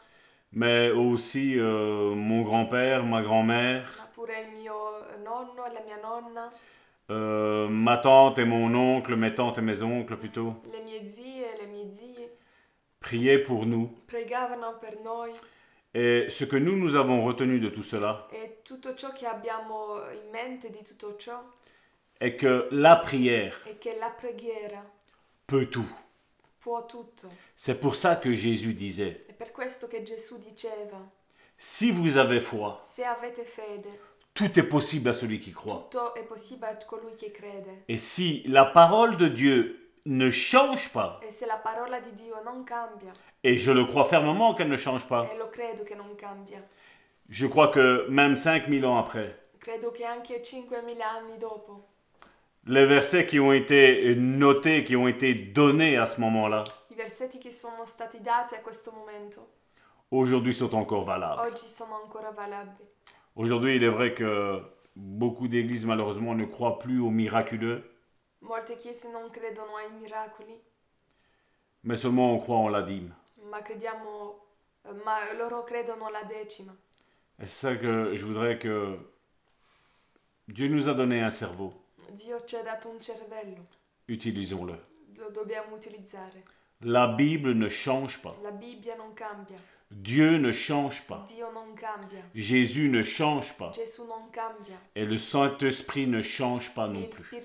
[0.51, 4.75] mais aussi euh, mon grand-père, ma grand-mère, pure il mio
[5.23, 6.51] nonno e la mia nonna,
[7.09, 11.45] euh, ma tante et mon oncle, mes tantes et mes oncles plutôt, le mie zie
[11.45, 12.29] e le mie zie
[12.99, 13.89] priaient pour nous.
[14.07, 15.31] pregavano per noi
[15.93, 20.01] Et ce que nous, nous avons retenu de tout cela e tutto ciò che abbiamo
[20.11, 21.41] in mente di tutto ciò
[22.19, 24.83] est que la prière è che la preghiera
[25.45, 25.87] peut tout.
[26.59, 27.29] può tutto.
[27.55, 30.99] C'est pour ça que Jésus disait, È per questo che Gesù diceva,
[31.55, 33.97] si vous avez foi, se avete fede,
[34.37, 35.89] tout est possible à celui qui croit.
[37.89, 42.35] Et si la parole de Dieu ne change pas, E se la parola di Dio
[42.45, 43.11] non cambia,
[43.43, 46.59] et je le crois fermement qu'elle ne change pas, e lo credo che non cambia,
[47.27, 51.83] je crois que même 5000 ans après, credo che anche 5.000 anni dopo,
[52.67, 57.37] les versets qui ont été notés, qui ont été donnés à ce moment-là, i versetti
[57.37, 59.45] che sono stati dati a questo momento,
[60.11, 61.51] aujourd'hui sont encore valables.
[61.51, 62.95] oggi sono ancora valabili.
[63.37, 64.59] Aujourd'hui, il est vrai que
[64.95, 67.83] beaucoup d'églises, malheureusement, ne croient plus au miraculeux,
[68.41, 70.53] Molte chiese non credono ai miracoli,
[71.83, 73.11] mais seulement on croit en la dîme.
[73.49, 74.45] ma crediamo,
[75.05, 76.73] ma loro credono alla decima.
[77.39, 78.97] Et c'est ça que je voudrais que
[80.47, 81.73] Dieu nous a donné un cerveau.
[82.11, 83.63] Dio ci ha dato un cervello,
[84.07, 84.77] Utilisons-le.
[85.15, 86.43] lo dobbiamo utilizzare.
[86.81, 88.35] La Bible ne change pas.
[88.43, 89.57] La Bibbia non cambia,
[89.91, 91.25] Dieu ne change pas.
[92.35, 93.71] Jésus ne change pas.
[94.95, 97.41] Et le Saint-Esprit ne change pas non plus.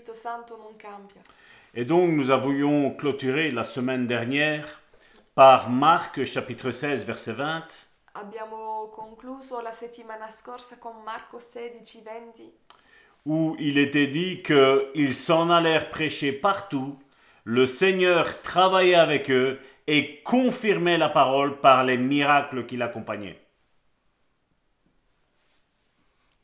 [1.74, 4.81] Et donc nous avions clôturé la semaine dernière
[5.35, 7.64] par Marc chapitre 16 verset 20
[8.14, 12.42] Abbiamo concluso la settimana scorsa con Marco 16, 20,
[13.24, 16.98] où il était dit qu'ils s'en allèrent prêcher partout,
[17.44, 23.38] le Seigneur travaillait avec eux et confirmait la parole par les miracles qui l'accompagnaient.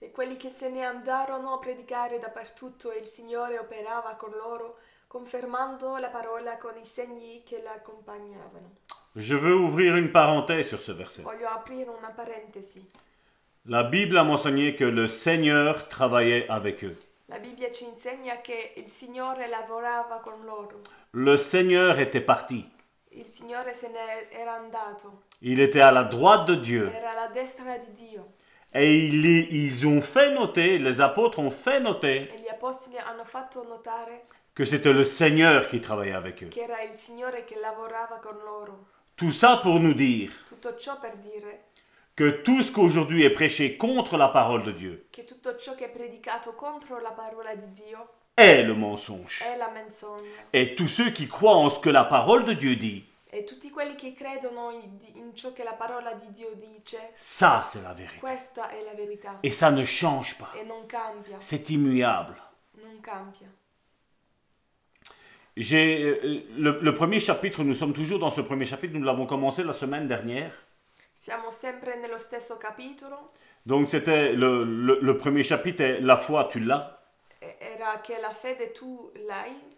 [0.00, 4.78] e quelli che se ne andarono a predicare dappertutto e il Signore operava con loro,
[5.06, 8.76] confermando la parola con i segni che la accompagnavano.
[9.14, 11.22] Je veux ouvrir une parenthèse sur ce verset.
[11.22, 12.86] Voglio aprire una parentesi.
[13.62, 16.96] La Bible a mentionné que le Seigneur travaillait avec eux.
[17.26, 20.80] La Bibbia ci insegna che il Signore lavorava con loro.
[21.10, 22.70] Le Seigneur était parti.
[23.18, 26.88] Il Signore se ne era andato, Il était à la droite de Dieu.
[26.94, 28.34] era alla destra di Dio
[28.72, 33.24] Et ils, ils ont fait noter, les apôtres ont fait noter e gli apostoli hanno
[33.24, 36.48] fatto notare que c'était le Seigneur qui travaillait avec eux.
[36.50, 38.86] che era il Signore che lavorava con loro.
[39.16, 41.64] Tout ça pour nous dire Tutto ciò per dire
[42.14, 45.86] que tout ce qu'aujourd'hui est prêché contre la parole de Dieu che tutto ciò che
[45.86, 49.42] è predicato contro la parola di Dio est le mensonge.
[49.44, 50.30] è la menzogna.
[50.52, 53.68] Et tous ceux qui croient en ce que la parole de Dieu dit, E tutti
[53.70, 54.70] quelli che credono
[55.14, 58.18] in ciò che la parola di Dio dice, ça c'est la vérité.
[58.20, 59.38] questa è la verità.
[59.42, 60.50] Et ça ne change pas.
[60.54, 62.36] E non cambia, C'est immuable.
[62.82, 63.46] non cambia.
[65.58, 69.62] Euh, le, le premier chapitre, nous sommes toujours dans ce premier chapitre, nous l'avons commencé
[69.64, 70.52] la semaine dernière.
[71.14, 73.26] Siamo sempre nello stesso capitolo.
[73.66, 76.97] Donc c'était le, le- le premier chapitre, est la foi, tu l'as.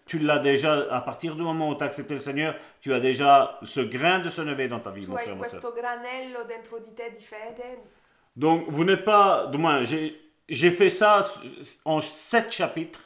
[0.07, 3.01] Tu l'as déjà, à partir du moment où tu as accepté le Seigneur, tu as
[3.01, 6.79] déjà ce grain de se lever dans ta vie, tu mon frère, questo granello dentro
[6.79, 7.79] di te di fede?
[8.37, 11.21] Donc vous n'êtes pas, du moins, j'ai fait ça
[11.85, 13.01] en sept chapitres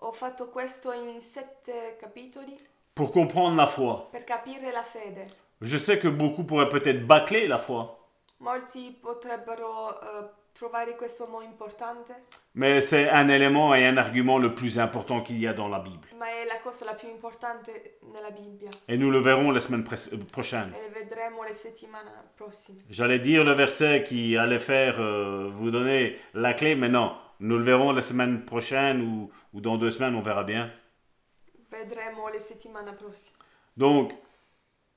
[0.00, 2.56] Ho fatto questo in sette capitoli?
[2.94, 4.08] Pour comprendre la foi.
[4.12, 5.26] per capire la fede.
[5.60, 7.98] Je sais que beaucoup pourraient peut-être bâcler la foi,
[8.40, 12.10] Molti potrebbero eh, trovare questo non importante,
[12.54, 15.78] mais c'est un élément et un argument le plus important qu'il y a dans la
[15.78, 16.08] Bible.
[16.16, 19.84] ma è la cosa la più importante nella Bibbia Et nous le verrons la semaine
[19.88, 20.72] euh, prochaine.
[20.74, 22.78] e le vedremo le settimane prossime.
[22.90, 27.56] J'allais dire le verset qui allait faire euh, vous donner la clé, mais non, nous
[27.56, 30.72] le verrons la semaine prochaine ou, ou dans deux semaines, on verra bien.
[31.70, 33.36] Vedremo le settimane prossime.
[33.76, 34.12] Donc,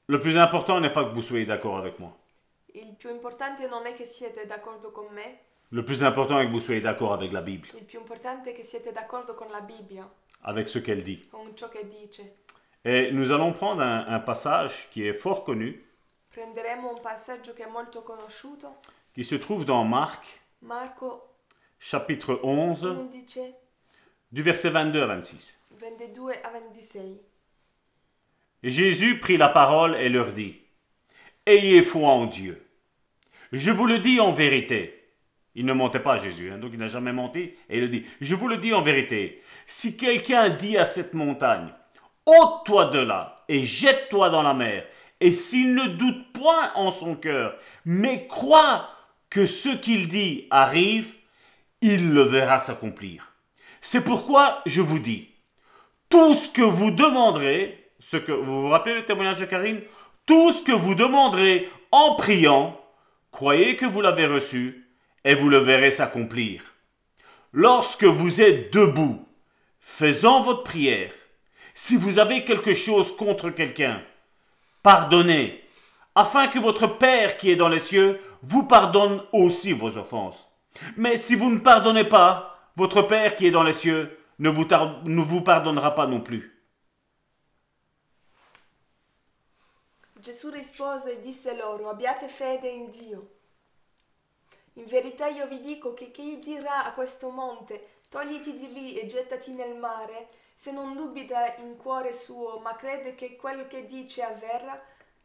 [0.08, 2.18] le plus important n'est pas que vous soyez d'accord avec moi.
[2.74, 5.40] Il più importante non è che siete d'accordo con me,
[5.72, 8.54] Le plus important est que vous soyez d'accord avec la Bible, il più importante è
[8.54, 10.10] che siete d'accordo con la Bibbia,
[10.44, 11.30] avec ce qu'elle dit.
[11.30, 12.40] con ciò che dice.
[12.84, 15.82] Et nous allons prendre un, un passage qui est fort connu,
[16.30, 18.80] Prenderemo un passaggio che è molto conosciuto,
[19.14, 20.26] qui se trouve dans Marc,
[20.60, 21.36] Marco
[21.80, 23.54] chapitre 11, 11,
[24.30, 25.58] du verset 22 à 26.
[25.72, 27.18] 22 a 26.
[28.64, 30.60] Et Jésus prit la parole et leur dit,
[31.46, 32.62] Ayez foi en Dieu.
[33.52, 35.01] Je vous le dis en vérité.
[35.56, 38.06] Il ne mentait pas Jésus, hein, donc il n'a jamais menti, et il le dit,
[38.22, 41.74] je vous le dis en vérité, si quelqu'un dit à cette montagne,
[42.26, 44.86] ôte-toi de là et jette-toi dans la mer,
[45.20, 48.90] et s'il ne doute point en son cœur, mais croit
[49.30, 51.14] que ce qu'il dit arrive,
[51.82, 53.34] il le verra s'accomplir.
[53.82, 55.30] C'est pourquoi je vous dis,
[56.10, 59.82] tout ce que vous demanderez, ce que vous vous rappelez le témoignage de Karine,
[60.26, 62.80] tout ce que vous demanderez en priant,
[63.32, 64.81] croyez que vous l'avez reçu
[65.24, 66.62] et vous le verrez s'accomplir.
[67.54, 69.26] Lorsque vous êtes debout,
[69.80, 71.12] faisant votre prière,
[71.74, 74.02] si vous avez quelque chose contre quelqu'un,
[74.84, 75.64] pardonnez,
[76.16, 80.48] afin que votre Père qui est dans les cieux vous pardonne aussi vos offenses.
[80.98, 85.42] Mais si vous ne pardonnez pas, votre Père qui est dans les cieux ne vous,
[85.42, 86.58] pardonnera pas non plus.
[90.24, 93.28] Gesù rispose e disse loro, abbiate fede in Dio.
[94.76, 99.06] In verità io vi dico che chi dirà a questo monte, togliti di lì e
[99.06, 104.24] gettati nel mare, se non dubita in cuore suo, ma crede che quello che dice
[104.24, 104.82] avverrà,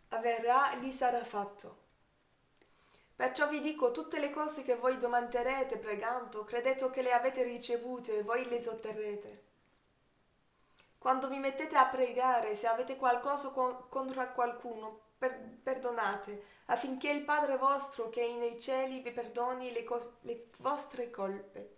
[0.08, 1.84] avverrà, gli sarà fatto.
[3.14, 8.18] Perciò vi dico, tutte le cose che voi domanderete pregando, credete che le avete ricevute
[8.18, 9.44] e voi le otterrete.
[10.98, 17.22] Quando vi mettete a pregare, se avete qualcosa co- contro qualcuno, per- perdonate, affinché il
[17.24, 21.70] Padre vostro che è nei cieli vi perdoni le, co- le vostre colpe.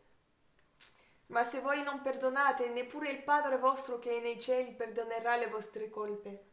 [1.26, 5.48] Ma se voi non perdonate, neppure il Padre vostro che è nei cieli perdonerà le
[5.48, 6.44] vostre colpe.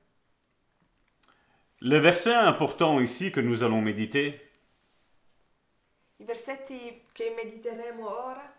[1.80, 4.41] Le verset important ici que nous allons méditer
[6.17, 8.54] I versetti che mediteremo ora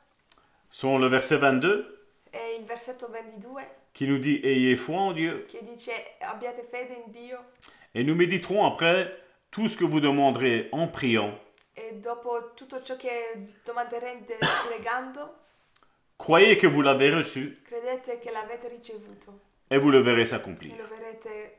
[0.69, 1.99] sont le verset 22
[2.31, 5.47] è il versetto 22 qui nous dit Ayez foi en Dieu.
[5.47, 7.53] che dice abbiate fede in Dio
[7.99, 9.11] Et nous méditerons après
[9.51, 11.33] tout ce que vous demanderez en priant.
[11.75, 14.37] e dopo tutto ciò che domanderete
[14.69, 15.35] pregando,
[16.19, 19.33] Croyez que vous l'avez reçu credete che l'avete ricevuto
[19.71, 20.75] et vous le verrez e s'accomplir.
[20.77, 20.85] lo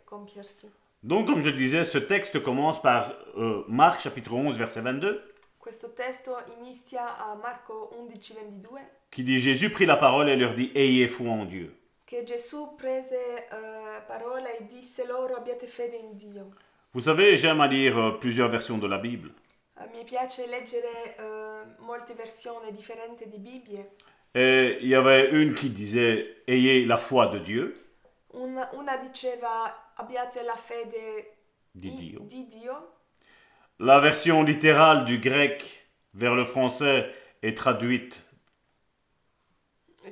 [0.06, 0.68] compiersi.
[1.02, 5.20] Donc, comme je le disais, ce texte commence par euh, Marc chapitre 11, verset 22,
[5.58, 8.70] Questo testo inizia a Marco 11, 22,
[9.12, 11.74] qui dit Jésus prit la parole et leur dit Ayez foi en Dieu.
[12.08, 16.54] Che Gesù prese eh, parola e disse loro abbiate fede in Dio.
[16.94, 19.34] Vous savez, j'aime à lire euh, plusieurs versions de la Bible.
[19.78, 23.86] Eh, mi piace leggere eh, molte versioni differenti di Bibbie.
[24.34, 27.76] Et il y avait une qui disait Ayez la foi de Dieu,
[28.34, 31.34] Una, una diceva abbiate la fede
[31.74, 32.20] dit in- Dio.
[32.22, 32.94] di Dio.
[33.80, 37.10] La version littérale du grec vers le français
[37.42, 38.24] est traduite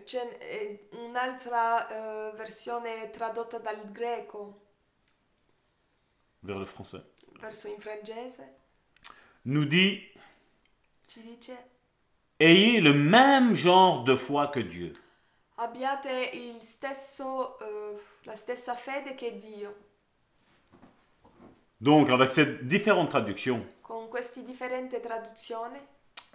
[0.03, 1.87] C'è eh, un'altra
[2.31, 4.61] eh, versione tradotta dal greco
[6.41, 7.01] vers le français.
[7.39, 8.43] verso in francese.
[9.45, 10.01] Nous dit
[11.07, 11.57] Ci dice
[12.39, 14.93] Ayez le même genre de foi que Dieu.
[15.57, 19.73] abbiate il stesso, eh, la stessa fede che Dio.
[21.79, 25.77] Donc, avec ces différentes traductions, Con queste differenti traduzioni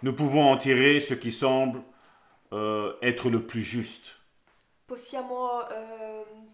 [0.01, 1.83] nous pouvons en tirer ce qui semble
[2.53, 4.21] euh, être le plus juste.
[4.91, 6.49] possiamo ehm,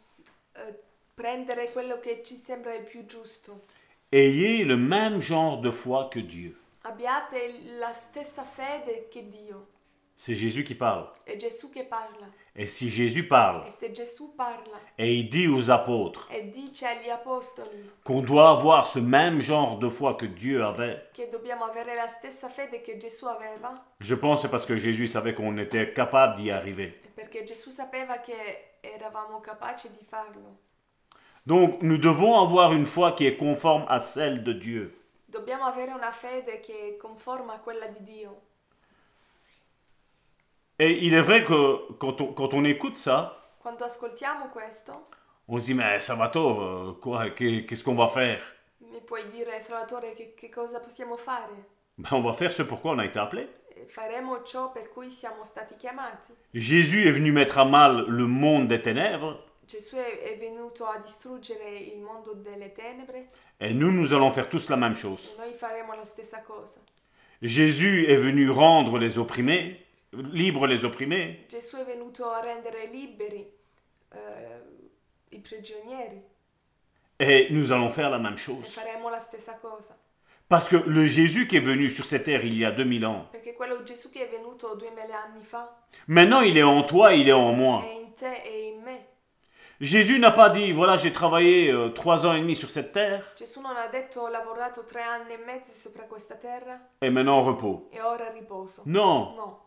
[0.54, 0.80] eh,
[1.16, 3.66] prendere quello che ci sembra il più giusto.
[4.12, 6.56] Ayez le même genre de foi que Dieu.
[6.84, 9.77] Abbiate la stessa fede che Dio.
[10.18, 11.08] C'est Jésus qui parle.
[12.56, 16.88] Et si Jésus parle E se Gesù parla et il dit aux apôtres e dice
[16.88, 21.66] agli apostoli qu'on doit avoir ce même genre de foi que Dieu avait, che dobbiamo
[21.66, 25.36] avere la stessa fede che Gesù aveva, je pense que c'est parce que Jésus savait
[25.36, 27.00] qu'on était capable d'y arriver.
[27.04, 30.58] è perché Gesù sapeva che eravamo capaci di farlo.
[31.46, 34.98] Donc nous devons avoir une foi qui est conforme à celle de Dieu.
[35.28, 38.47] Dobbiamo avere una fede che è conforme a quella di Dio.
[40.80, 44.94] Et il est vrai que quand on, quand on écoute ça, Quando ascoltiamo questo,
[45.48, 48.42] on se dit mais Salvatore, euh, quoi, qu'est- qu'est-ce qu'on va faire?
[48.82, 51.66] mi puoi dire, Salvatore, che, che cosa possiamo fare?
[51.98, 53.48] ben, On va faire ce pourquoi on a été appelé.
[53.76, 56.34] E faremo ciò per cui siamo stati chiamati.
[56.54, 60.98] Jésus est venu mettre à mal le monde des ténèbres Gesù è, è venuto a
[60.98, 63.28] distruggere il mondo delle tenebre
[63.60, 65.30] et nous, nous allons faire tous la même chose.
[65.34, 66.80] e noi faremo la stessa cosa.
[67.42, 69.76] Jésus est venu rendre les opprimés,
[70.14, 73.46] libres les opprimés, Gesù è venuto a rendere liberi
[74.14, 74.62] eh,
[75.30, 76.22] i prigionieri
[77.20, 78.68] et nous allons faire la même e chose.
[78.70, 79.98] faremo la stessa cosa.
[80.48, 83.28] Parce que le Jésus qui est venu sur cette terre il y a 2000 ans,
[83.32, 85.78] Perché quello Gesù che è venuto duemila anni fa
[86.08, 87.84] maintenant il est en toi, il est en moi.
[87.84, 89.06] è in te e in me.
[89.80, 93.22] Jésus n'a pas dit, voilà, j'ai travaillé euh, trois ans et demi sur cette terre,
[93.36, 97.46] Gesù non ha detto ho lavorato tre anni e mezzo sopra questa terra et maintenant
[97.46, 97.82] repos.
[97.92, 98.84] e ora riposo.
[98.86, 99.67] Non, No,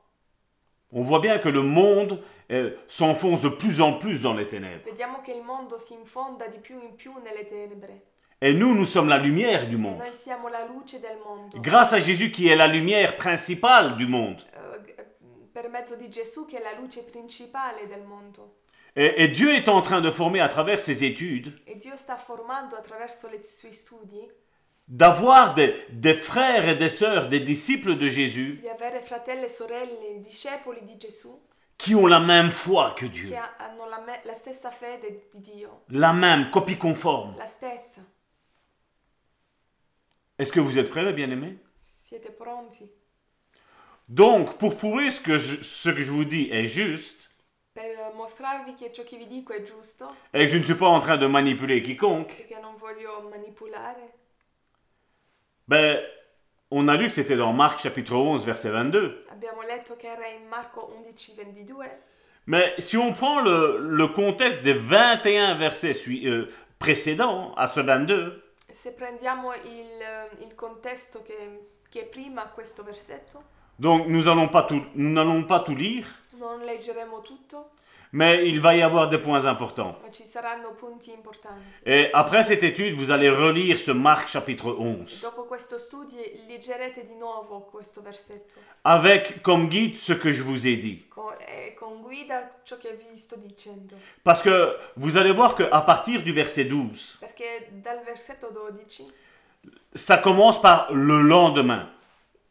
[0.93, 4.85] on voit bien que le monde euh, s'enfonce de plus en plus dans les ténèbres.
[4.85, 8.03] vediamo che il mondo si infonda di più in più nelle tenebre
[8.43, 9.99] Et nous, nous sommes la lumière du e monde.
[9.99, 11.61] noi siamo la luce del mondo.
[11.61, 14.43] Grâce à Jésus qui est la lumière principale du monde.
[14.83, 14.95] G-
[15.53, 18.57] per mezzo di Gesù che è la luce principale del mondo.
[18.97, 22.17] Et, et Dieu est en train de former à travers ses études, E Dio sta
[22.17, 24.27] formando attraverso i suoi studi
[24.91, 28.69] d'avoir des, des frères et des sœurs, des disciples de Jésus, e
[31.79, 33.31] qui ont la même foi que Dieu.
[35.89, 37.37] la, même, copie conforme.
[37.39, 38.01] la stessa.
[40.39, 41.57] Est-ce que vous êtes prêts, mes bien-aimés?
[44.09, 47.29] Donc, pour prouver ce que, je, ce que je vous dis est juste,
[47.73, 50.89] Per mostrarvi che ciò che vi dico è giusto, et que je ne suis pas
[50.89, 54.11] en train de manipuler quiconque, perché non voglio manipolare,
[55.71, 56.01] ben,
[56.73, 59.25] on a lu que c'était dans Marc chapitre 11, verset 22.
[59.31, 61.87] abbiamo letto che era in Marco 11, 22,
[62.47, 66.49] Mais si on prend le, le contexte des 21 versets euh,
[66.81, 68.43] précédents à ce 22,
[68.73, 73.41] se prendiamo il, il contesto che, che è prima a questo versetto,
[73.79, 77.71] donc nous n'allons pas, tout- nous n'allons pas tout lire, non leggeremo tutto,
[78.13, 79.97] mais il va y avoir des points importants.
[80.11, 81.63] ci saranno punti importanti.
[81.87, 87.07] Et après cette étude, vous allez relire ce Marc chapitre 11, Dopo questo studio leggerete
[87.07, 91.09] di nuovo questo versetto, avec comme guide ce que je vous ai dit.
[91.09, 93.95] con, e con guida ciò che vi sto dicendo,
[94.25, 99.13] Parce que vous allez voir qu'à partir du verset 12, perché dal versetto 12
[99.95, 101.89] ça commence par le lendemain.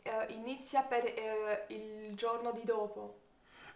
[0.03, 3.15] eh, inizia per eh, il giorno di dopo.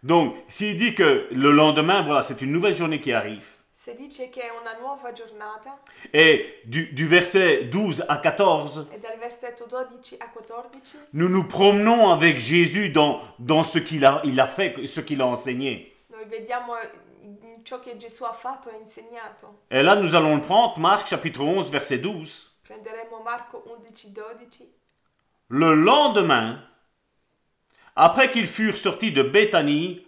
[0.04, 3.42] Donc, s'il dit que le lendemain, voilà, c'est une nouvelle journée qui arrive.
[3.72, 5.78] Se dice che è una nuova giornata
[6.12, 11.46] Et du, du verset 12 à 14, e dal versetto 12 a 14 nous nous
[11.46, 15.92] promenons avec Jésus dans, dans ce qu'il a, il a fait, ce qu'il a enseigné.
[16.08, 16.74] noi vediamo
[17.22, 19.64] in ciò che Gesù ha fatto e insegnato.
[19.70, 22.48] Et là, nous allons le prendre, Marc chapitre 11, verset 12.
[22.62, 24.72] Prenderemo Marco 11, 12.
[25.48, 26.58] Le lendemain,
[27.96, 30.04] après qu'ils furent sortis de Béthanie,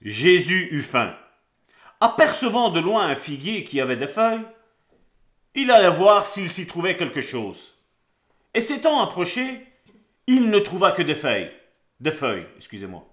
[0.00, 1.16] Jésus eut faim.
[2.00, 4.46] Apercevant de loin un figuier qui avait des feuilles,
[5.54, 7.74] il alla voir s'il s'y trouvait quelque chose.
[8.54, 9.66] Et s'étant approché,
[10.26, 11.50] il ne trouva que des feuilles.
[12.00, 13.08] Des feuilles, excusez-moi.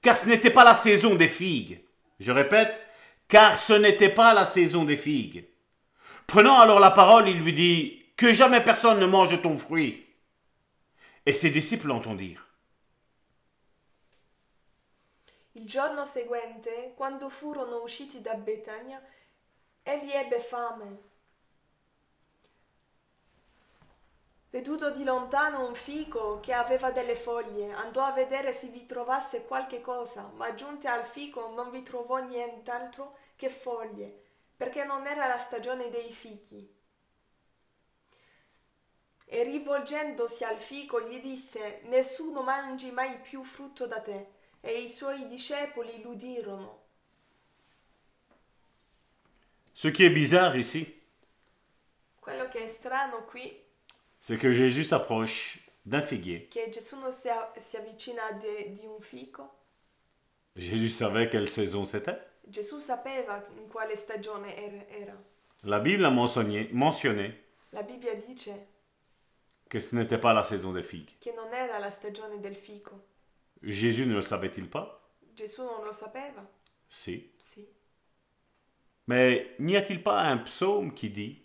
[0.00, 1.80] Car ce n'était pas la saison des figues.
[2.20, 2.80] Je répète,
[3.28, 5.46] car ce n'était pas la saison des figues.
[6.26, 10.04] Prenant alors la parole, il lui dit, Que jamais personne ne mange ton fruit.
[11.26, 12.43] Et ses disciples l'entendirent.
[15.56, 19.00] Il giorno seguente, quando furono usciti da Betania,
[19.84, 21.02] egli ebbe fame.
[24.50, 29.44] Veduto di lontano un fico che aveva delle foglie, andò a vedere se vi trovasse
[29.44, 34.22] qualche cosa, ma giunti al fico non vi trovò nient'altro che foglie,
[34.56, 36.68] perché non era la stagione dei fichi.
[39.24, 44.42] E rivolgendosi al fico gli disse, Nessuno mangi mai più frutto da te.
[44.66, 46.80] E i suoi discepoli l'udirono.
[49.74, 51.02] Ce qui est bizarre ici,
[52.20, 53.54] Quello che è strano qui
[54.18, 56.48] c'est que Jésus s'approche d'un figuier.
[56.48, 59.50] che Gesù non si, a- si avvicina de- di un fico.
[60.56, 62.18] Jésus savait quelle saison c'était.
[62.48, 65.22] Gesù sapeva in quale stagione er- era.
[65.64, 67.42] La Bible a mentionné, mentionné
[67.72, 68.66] La Bibbia dice
[69.68, 71.12] que ce n'était pas la saison des figues.
[71.18, 73.12] che non era la stagione del fico.
[73.62, 75.00] Jésus ne le savait-il pas?
[75.36, 76.42] Gesù non lo sapeva?
[76.88, 77.30] Si.
[77.38, 77.66] Sì.
[79.06, 81.38] Mais n'y a-t-il pas un psaume qui dit?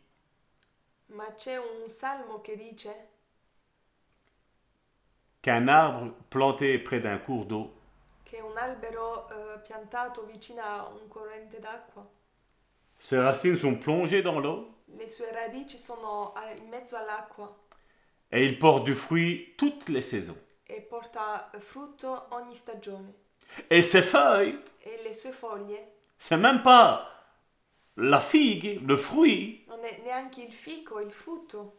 [1.07, 3.09] Ma c'è un salmo che dice
[5.41, 7.73] qu'un arbre planté près d'un cours d'eau
[8.23, 12.07] che un albero eh, piantato vicino a un corrente d'acqua,
[12.99, 17.47] Ses racines sont plongées dans l'eau le sue radici sono a- in mezzo all'acqua
[18.31, 20.37] et il porte du fruit toutes les saisons.
[20.69, 23.13] E porta frutto ogni stagione.
[23.69, 25.83] Et ses feuilles, E le sue foglie
[26.17, 27.07] c'est même pas
[27.97, 29.63] la figue, le fruit.
[29.67, 31.75] non è neanche il fico, il frutto.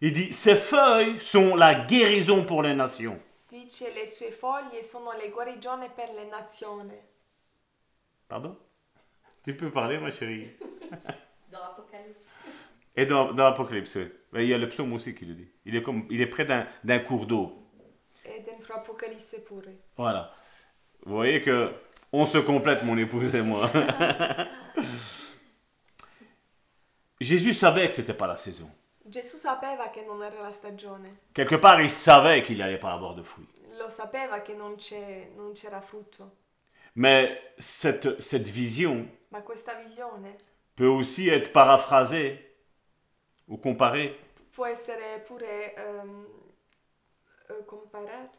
[0.00, 3.18] Il dit, ces feuilles sont la guérison pour les nations.
[3.48, 6.98] Dice le sue foglie sono le guarigioni per le nazioni.
[8.28, 8.56] Pardon?
[9.44, 10.50] Tu peux parler, ma chérie?
[11.50, 12.26] Dans l'Apocalypse.
[12.96, 14.08] Et dans, dans l'Apocalypse, oui.
[14.32, 15.48] Mais il y a le psaume aussi qui le dit.
[15.64, 17.61] Il est, comme, il est près d'un d'un cours d'eau.
[18.24, 19.70] E dentro Apocalisse pure.
[19.96, 20.32] Voilà.
[21.04, 21.72] Vous voyez que
[22.12, 23.70] on se complète, mon épouse et moi.
[27.20, 28.70] Jésus savait que c'était pas la saison.
[29.08, 33.14] Gesù sapeva che non era la stagione, Quelque part, il savait qu'il n'allait pas avoir
[33.14, 33.48] de fruits.
[33.78, 36.30] lo sapeva che non, c'è- non c'era frutto,
[36.94, 40.36] Mais cette, cette vision ma questa visione
[40.76, 42.38] peut aussi être paraphrasée
[43.48, 44.14] ou comparée
[44.52, 46.26] può essere pure ehm,
[47.58, 48.38] eh, comparata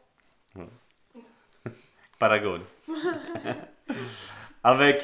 [2.18, 2.64] paragone
[4.62, 5.02] avec,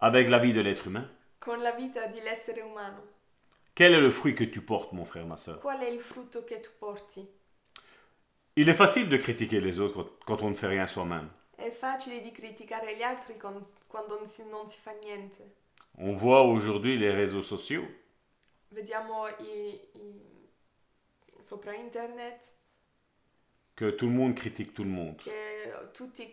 [0.00, 1.08] avec la vie de l'être humain.
[1.38, 3.02] con la vita dell'essere umano.
[3.74, 5.58] Quel est le fruit que tu portes, mon frère, ma soeur?
[5.60, 7.26] Qual è il frutto che tu porti?
[8.54, 11.28] Il est facile de critiquer les autres quand, quand on ne fait rien soi-même.
[11.56, 15.54] È facile di criticare gli altri con- quando non si, non si fa niente.
[15.98, 17.86] On voit aujourd'hui les réseaux sociaux.
[18.68, 20.48] Vediamo i- i-
[21.40, 22.40] sopra internet
[23.82, 25.16] que tout le monde critique tout le monde.
[25.92, 26.28] tutti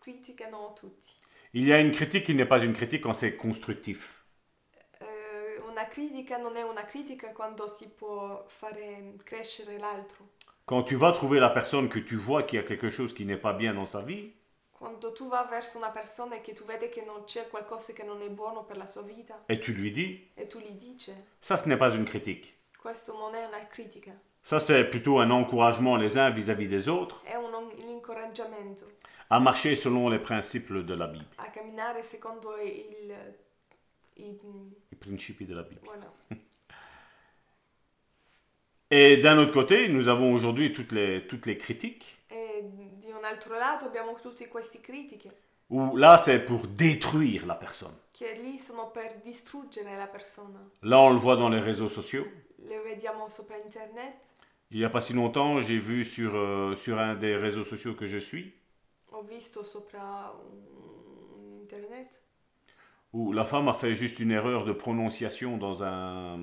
[0.00, 1.10] criticano tutti.
[1.52, 4.24] Il y a une critique qui n'est pas une critique quand c'est constructif.
[5.68, 10.28] Una critica non è una critica quando si può fare crescere l'altro.
[10.66, 13.40] Quand tu vas trouver la personne que tu vois qui a quelque chose qui n'est
[13.40, 14.32] pas bien dans sa vie,
[14.70, 18.04] Quando tu vai verso una persona e che tu vedi che non c'è qualcosa che
[18.04, 21.12] non è buono per la sua vita et tu lui dis, e tu gli dici,
[21.40, 22.52] ça ce n'est pas une critique.
[22.76, 24.12] questo non è una critica,
[24.44, 28.84] Ça c'est plutôt un encouragement les uns vis-à-vis des autres è un, un incoraggiamento
[29.30, 33.14] à marcher selon les principes de la Bible, a camminare secondo il,
[34.18, 34.38] i-
[34.92, 35.80] les principes de la Bible.
[35.84, 36.12] voilà.
[38.90, 42.62] Et d'un autre côté, nous avons aujourd'hui toutes les, toutes les critiques, E
[42.98, 45.30] di un altro lato abbiamo tutte queste critiche
[45.70, 47.94] où là c'est pour détruire la personne.
[48.12, 50.58] che lì sono per distruggere la persona.
[50.82, 52.26] Là on le voit dans les réseaux sociaux.
[52.58, 54.14] Le vediamo sopra internet.
[54.70, 57.94] Il n'y a pas si longtemps, j'ai vu sur, euh, sur un des réseaux sociaux
[57.94, 58.54] que je suis,
[59.12, 62.20] Ho visto sopra un, internet
[63.12, 66.36] où la femme a fait juste une erreur de prononciation dans, un,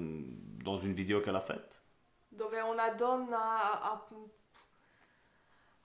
[0.64, 1.82] dans une vidéo qu'elle a faite.
[2.30, 4.08] dove una donna ha,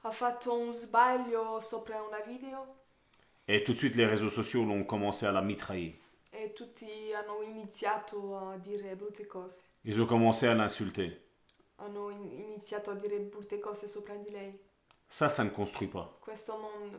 [0.02, 2.64] ha fatto un sbaglio sopra una video?
[3.48, 5.98] Et tout de suite, les réseaux sociaux l'ont commencé à la mitrailler.
[6.30, 9.62] e tutti hanno iniziato a dire brutte cose.
[9.84, 11.25] Ils ont commencé à l'insulter.
[11.76, 14.58] Hanno in- iniziato a dire brutte cose sopra di lei.
[15.08, 16.16] Ça, ça ne construit pas.
[16.20, 16.96] Questo non.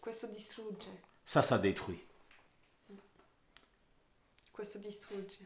[0.00, 0.86] Questo distrugge.
[1.24, 2.04] Ça, ça détruit.
[4.52, 5.38] Questo distrugge.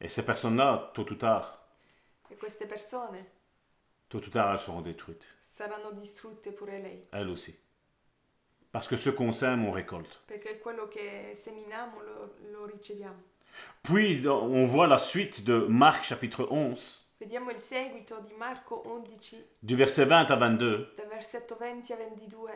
[0.00, 1.58] Et ces personnes-là, tôt ou tard,
[2.30, 3.24] E queste persone
[4.08, 5.24] tôt ou tard, elles seront détruites.
[5.40, 7.06] saranno distrutte pure lei.
[7.12, 7.54] Elles aussi.
[8.72, 10.20] Parce que ce qu'on sème, on récolte.
[10.26, 13.20] Perché quello che seminiamo lo, lo riceviamo.
[13.82, 19.50] Puis, on voit la suite de Marc chapitre 11, Vediamo il seguito di Marco 11,
[19.60, 20.94] du verset 20 à 22.
[20.96, 22.50] dal versetto 20 a 22.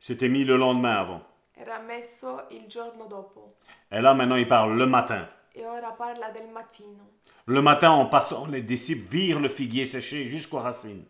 [0.00, 1.22] C'était mis le lendemain avant.
[1.54, 3.58] Era messo il giorno dopo
[3.92, 5.28] Et là, maintenant, il parle le matin.
[5.54, 7.20] e ora parla del mattino.
[7.44, 11.06] Le matin, en passant, les disciples virent le figuier séché jusqu'aux racines.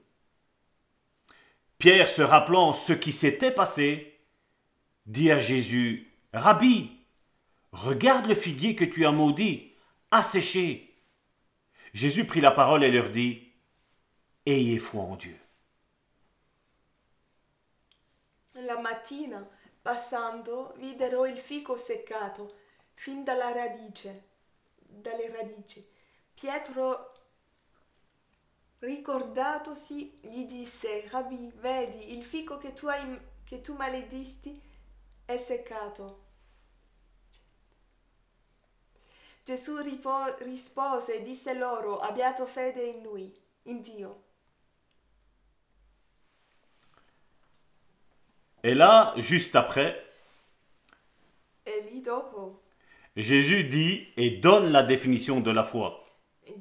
[1.79, 4.21] Pierre, se rappelant ce qui s'était passé,
[5.07, 6.91] dit à Jésus, Rabbi,
[7.73, 9.73] regarde le figuier que tu as maudit,
[10.11, 10.86] a séché.
[11.97, 13.51] Jésus prit la parole et leur dit,
[14.45, 15.35] Ayez foi en Dieu.
[18.53, 19.43] La mattina,
[19.83, 22.55] passando, videro il fico seccato
[22.93, 24.25] fin dalla radice,
[24.77, 25.83] dalle radici.
[26.35, 27.15] Pietro,
[28.81, 34.61] ricordatosi, gli disse, Rabbi, vedi, il fico che tu, hai, che tu maledisti
[35.25, 36.26] è seccato.
[39.47, 43.33] Gesù ripo- rispose e disse loro, abbiate fede in lui,
[43.67, 44.25] in Dio.
[48.65, 49.95] Et là, juste après,
[51.63, 52.63] E lì dopo?
[53.15, 55.93] Jésus dit et donne la définition de la foi,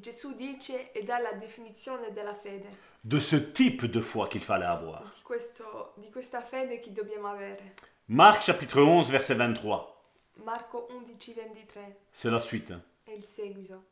[0.00, 2.68] Gesù dice e dà la definizione della fede,
[3.00, 5.02] de ce type de foi qu'il fallait avoir.
[5.12, 7.74] di, questo- di questa fede che dobbiamo avere.
[8.06, 9.95] Marc chapitre 11, verset 23.
[10.44, 11.82] Marco 11, 23
[12.12, 12.70] C'est la suite.
[12.70, 12.82] hein.
[13.04, 13.84] è il seguito.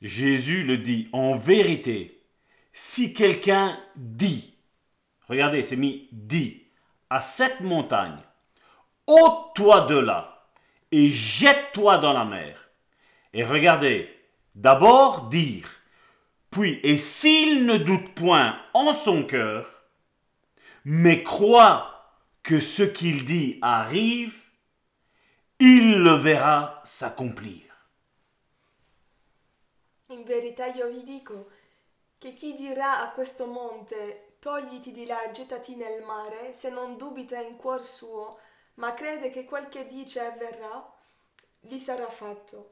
[0.00, 2.20] Jésus le dit, en vérité,
[2.72, 4.54] si quelqu'un dit,
[5.28, 6.64] regardez, c'est mis dit,
[7.08, 8.18] à cette montagne,
[9.06, 10.48] ôte-toi de là
[10.90, 12.70] et jette-toi dans la mer.
[13.32, 14.08] Et regardez,
[14.54, 15.68] d'abord dire,
[16.50, 19.84] puis, et s'il ne doute point en son cœur,
[20.84, 21.88] mais croit
[22.42, 24.34] que ce qu'il dit arrive,
[25.64, 27.70] il le verra s'accomplir.
[30.06, 31.50] In verità io vi dico
[32.18, 36.96] che chi dirà a questo monte togliti di là e gettati nel mare, se non
[36.96, 38.40] dubita in cuor suo,
[38.74, 40.84] ma crede che quel che dice avverrà,
[41.60, 42.70] gli sarà fatto.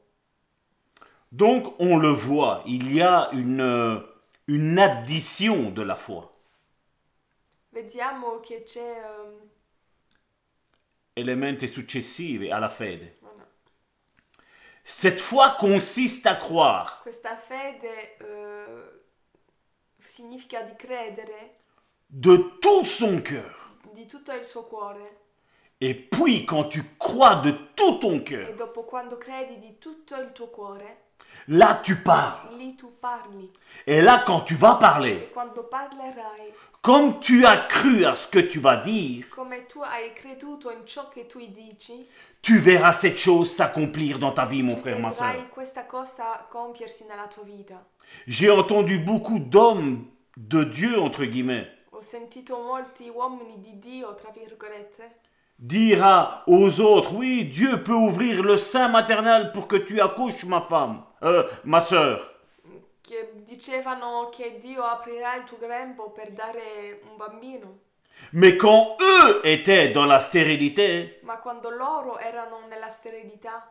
[1.29, 4.05] Donc on le voit, il y a une,
[4.49, 6.27] une addition de la foi.
[7.69, 9.49] Vediamo che c'è ehm,
[11.13, 13.19] Elementi successivi alla fede.
[14.83, 19.03] Cette foi consiste à croire questa fede eh,
[20.05, 21.59] significa di credere
[22.07, 23.55] de tout son cœur.
[23.93, 25.19] di tutto il suo cuore
[25.81, 30.15] Et puis quand tu crois de tout ton e cœur, dopo quando credi di tutto
[30.17, 31.10] il tuo cuore,
[31.49, 32.57] là tu parles.
[32.57, 33.51] lì tu parli
[33.87, 36.53] Et là quand tu vas parler, e quando parlerai,
[36.83, 40.85] comme tu as cru à ce que tu vas dire, come tu hai creduto in
[40.87, 42.07] ciò che tu dici,
[42.41, 45.29] tu verras cette chose s'accomplir dans ta vie, mon frère, ma soeur.
[45.31, 47.85] vedrai questa cosa compiersi nella tua vita.
[48.27, 50.07] J'ai entendu beaucoup d'hommes
[50.37, 55.17] de Dieu, entre guillemets, Ho sentito molti uomini di Dio, tra virgolette,
[55.59, 60.45] dire à- aux autres, oui, Dieu peut ouvrir le sein maternel pour que tu accouches,
[60.45, 62.39] ma femme, euh, ma soeur.
[63.03, 67.79] che dicevano che Dio aprirà il tuo grembo per dare un bambino,
[68.33, 73.67] Mais quand eux étaient dans la stérilité, ma quando loro erano nella sterilità,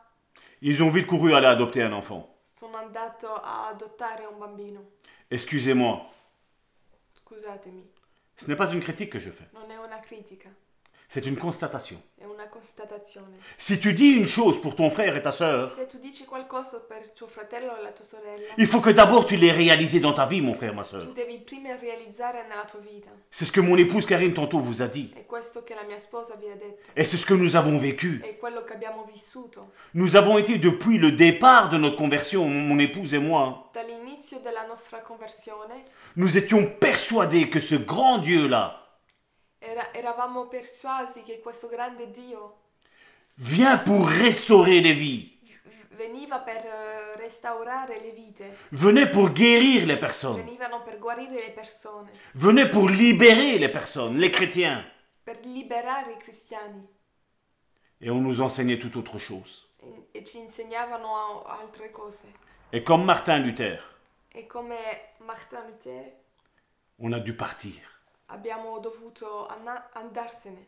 [0.62, 2.28] ils ont vite couru aller adopter un enfant.
[2.56, 4.92] sono andato a adottare un bambino.
[5.30, 6.02] Excusez-moi,
[7.14, 7.88] Scusatemi,
[8.36, 10.50] ce n'est pas une critique que je fais, non è una critica,
[11.10, 12.00] c'est une constatation.
[12.20, 13.38] è una constatazione.
[13.58, 16.80] Si tu dis une chose pour ton frère et ta sœur, Se tu dici qualcosa
[16.88, 20.14] per tuo fratello o la tua sorella, il faut que d'abord tu l'aies réalisé dans
[20.14, 21.02] ta vie, mon frère, ma sœur.
[21.02, 23.10] tu devi prima realizzare nella tua vita.
[23.32, 25.12] C'est ce que mon épouse Karine tantôt vous a dit.
[25.16, 27.80] È questo che la mia sposa vi ha detto, Et c'est ce que nous avons
[27.80, 28.20] vécu.
[28.22, 29.72] è quello che abbiamo vissuto.
[29.94, 34.66] Nous avons été depuis le départ de notre conversion, mon épouse et moi, Dall'inizio della
[34.68, 35.84] nostra conversione
[36.16, 38.76] nous étions persuadés que ce grand Dieu-là
[39.60, 42.58] era- eravamo persuasi che questo grande Dio
[43.36, 45.30] vient pour restaurer les vies,
[45.92, 51.52] veniva per eh, restaurare le vite, venait pour guérir les personnes, venivano per guarire le
[51.54, 54.84] persone, venait pour libérer les personnes, les chrétiens.
[55.24, 56.88] per liberare i cristiani
[58.02, 59.68] Et on nous enseignait tout autre chose.
[59.82, 62.32] e, e ci insegnavano a- altre cose.
[62.72, 63.84] Et comme Martin Luther,
[64.34, 64.76] E come
[65.20, 66.14] Martin Luther
[67.00, 67.82] on a dû partir.
[68.30, 69.48] Abbiamo dovuto
[69.94, 70.68] andarsene,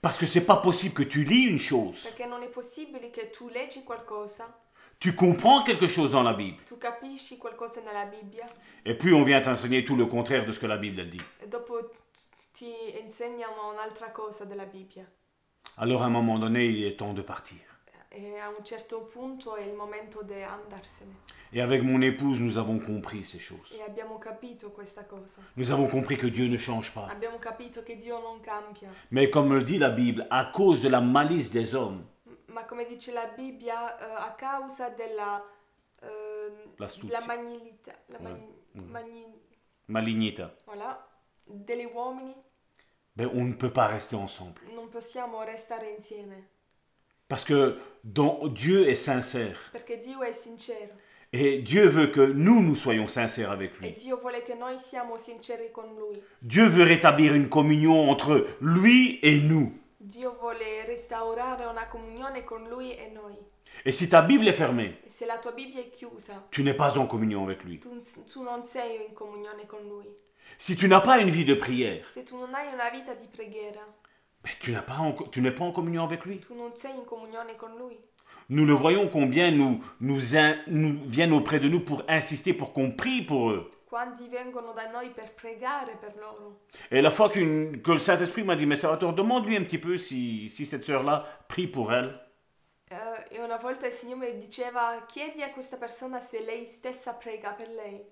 [0.00, 3.30] Parce que c'est pas possible que tu lis une chose, perché non è possibile che
[3.30, 4.46] tu leggi qualcosa,
[4.98, 8.46] tu comprends quelque chose dans la Bible, tu capisci qualcosa nella Bibbia
[8.84, 11.22] et puis on vient t'enseigner tout le contraire de ce que la Bible elle dit.
[11.40, 11.90] e dopo
[12.52, 12.72] ti
[13.02, 15.04] insegnano un'altra cosa della Bibbia.
[15.76, 17.58] Alors à un moment donné, il est temps de partir.
[18.14, 21.14] E a un certo punto è il momento di andarsene.
[21.50, 23.72] Et avec mon épouse, nous avons compris ces choses.
[23.72, 25.40] E abbiamo capito questa cosa.
[25.56, 27.08] Nous avons compris que Dieu ne change pas.
[27.10, 28.90] Abbiamo capito che Dio non cambia.
[29.10, 32.64] Mais comme le dit la Bible, à cause de la malice des hommes, M- Ma
[32.64, 35.42] come dice la Bibbia, eh, a causa della...
[36.02, 37.18] eh, L'astuzia.
[37.18, 37.92] la magnilità...
[38.08, 38.22] La Ouais.
[38.30, 38.90] magni- Mm.
[38.90, 39.26] magni-
[39.86, 40.98] malignita, voilà,
[41.44, 42.34] degli uomini
[43.14, 44.60] ben, on ne peut pas rester ensemble.
[44.74, 46.48] non possiamo restare insieme.
[47.32, 49.58] Parce que Dieu est sincère.
[49.72, 50.92] Perché Dio è sincero.
[51.32, 53.92] Et Dieu veut que nous, nous soyons sincères avec E lui.
[53.94, 56.22] Dio vuole che noi siamo sinceri con Lui.
[56.42, 59.72] Dieu veut rétablir une communion entre lui et nous.
[59.98, 63.38] Dio vuole restaurare una comunione con Lui e noi.
[63.86, 66.74] Et si ta Bible est fermée, E se la tua Bibbia è chiusa, tu n'es
[66.76, 67.78] pas en communion avec lui.
[67.78, 67.98] tu,
[68.30, 70.06] tu non sei in comunione con Lui.
[70.58, 73.26] Si tu n'as pas une vie de prière, Se tu non hai una vita di
[73.26, 73.80] preghiera,
[74.44, 76.40] ben, tu n'as pas en- tu n'es pas en communion avec lui.
[76.40, 77.98] tu non sei in comunione con Lui.
[78.48, 82.72] Nous le voyons combien nous, nous, in- nous viennent auprès de nous pour insister, pour
[82.72, 83.70] qu'on prie pour eux.
[83.88, 86.60] Quanti vengono da noi per pregare per loro.
[86.90, 89.98] Et la fois qu'une- que le Saint-Esprit m'a dit, mais Salvatore, demande-lui un petit peu
[89.98, 92.18] si, si cette sœur-là prie pour elle.
[93.30, 97.52] E una volta il Signore mi diceva, chiedi a questa persona se lei stessa prega
[97.52, 98.04] per lei.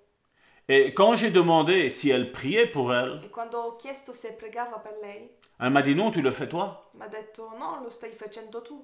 [0.68, 4.78] Et quand j'ai demandé si elle priait pour elle, E quando ho chiesto se pregava
[4.78, 6.90] per lei, elle m'a dit, non, tu le fais toi.
[6.94, 8.80] mi ha detto, no, lo stai facendo tu.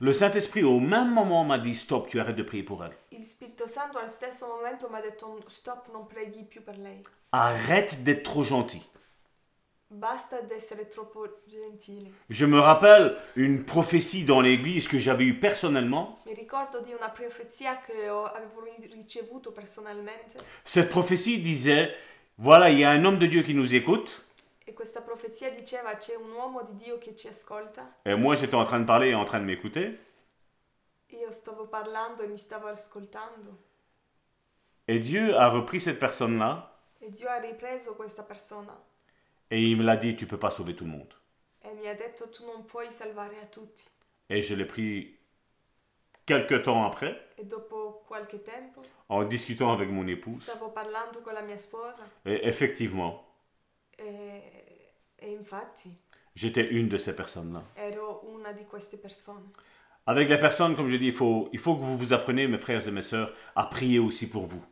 [0.00, 2.96] Le Saint-Esprit, au même moment, m'a dit, stop, tu arrêtes de prier pour elle.
[3.10, 7.02] Il Spirito Santo al stesso momento mi ha detto, stop, non preghi più per lei.
[7.32, 8.80] Arrête d'être trop gentil.
[9.90, 12.10] Basta ad essere troppo gentile.
[12.28, 16.20] Je me rappelle une prophétie dans l'église que j'avais eue personnellement.
[16.26, 21.94] Mi ricordo di una profezia che ho- avevo ri- ricevuto personalmente Cette prophétie disait,
[22.36, 24.26] voilà, il y a un homme de Dieu qui nous écoute.
[24.68, 27.96] E questa profezia diceva c'è un uomo di Dio che ci ascolta.
[28.04, 29.98] Et moi, j'étais en train de parler et en train de m'écouter.
[31.10, 33.56] Io stavo parlando e mi stavo ascoltando.
[34.86, 38.76] Et Dieu a repris cette personne-là e Dio ha ripreso questa persona
[39.50, 41.14] et il me l'a dit, tu peux pas sauver tout le monde.
[41.62, 43.84] e mi ha detto tu non puoi salvare a tutti.
[44.28, 45.16] Et je l'ai pris
[46.26, 50.42] quelques temps après, E dopo qualche tempo en discutant avec mon épouse.
[50.42, 53.24] stavo parlando con la mia sposa Et effectivement,
[56.34, 57.62] j'étais une de ces personnes-là.
[60.06, 62.58] Avec les personnes, comme je dis, il faut, il faut que vous vous appreniez, mes
[62.58, 64.62] frères et mes sœurs, à prier aussi pour vous.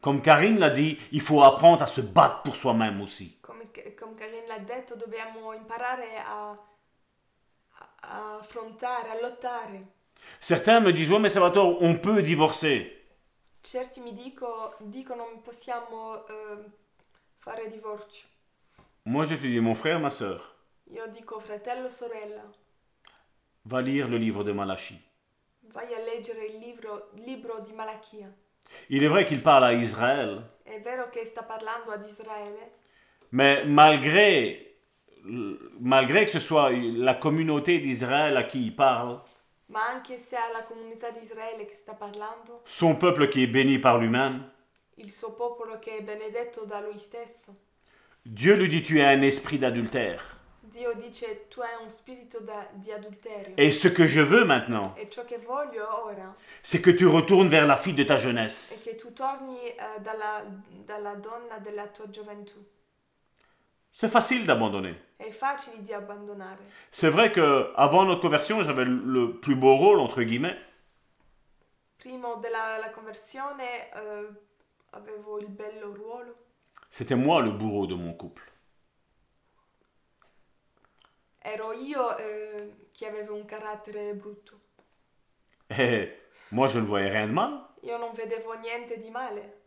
[0.00, 3.38] Comme Karine l'a dit, il faut apprendre à se battre pour soi-même aussi.
[3.42, 3.64] Come,
[3.98, 6.56] come Karin l'ha detto, dobbiamo imparare a,
[8.38, 9.80] affrontare, a lottare.
[10.40, 12.99] Certains me disent, ouais, mais Salvatore, on peut divorcer.
[13.62, 16.70] Certi mi dico, dicono non possiamo eh,
[17.38, 18.26] fare divorzio.
[19.04, 20.40] Moi, je te dis, mon frère, ma sœur,
[20.92, 22.42] Io dico fratello, sorella,
[23.62, 25.00] va lire le livre de Malachie.
[25.72, 28.32] vai a leggere il libro, libro di Malachia.
[28.88, 32.72] Il est vrai qu'il parle à Israël, È vero che sta parlando ad Israele,
[33.30, 34.76] mais malgré,
[35.80, 39.20] malgré que ce soit la communauté d'Israël à qui il parle,
[39.70, 43.78] ma anche se alla comunità di Israele che sta parlando, son peuple qui est béni
[43.78, 44.48] par lui-même,
[44.96, 47.54] il suo popolo che è benedetto da lui stesso,
[48.22, 50.38] Dieu lui dit, tu es un esprit d'adultère.
[50.62, 53.54] Dio dice tu hai un spirito da- di adulterio.
[53.56, 57.48] Et ce que je veux maintenant, E ciò che voglio ora c'est que tu retournes
[57.48, 58.80] vers la fille de ta è jeunesse.
[58.82, 60.44] che tu torni eh, dalla,
[60.84, 62.62] dalla donna della tua gioventù.
[63.92, 64.94] C'est facile d'abandonner.
[65.94, 66.58] Abbandonare.
[66.90, 70.56] C'est vrai que avant notre conversion, j'avais le plus beau rôle entre guillemets,
[71.98, 74.28] Prima della la conversione eh,
[74.92, 76.34] avevo il bello ruolo,
[76.88, 78.50] c'était moi le bourreau de mon couple.
[81.42, 84.60] ero io eh, che avevo un carattere brutto.
[85.68, 86.12] Et
[86.50, 89.59] moi, je ne voyais rien de mal, Io non vedevo niente di male,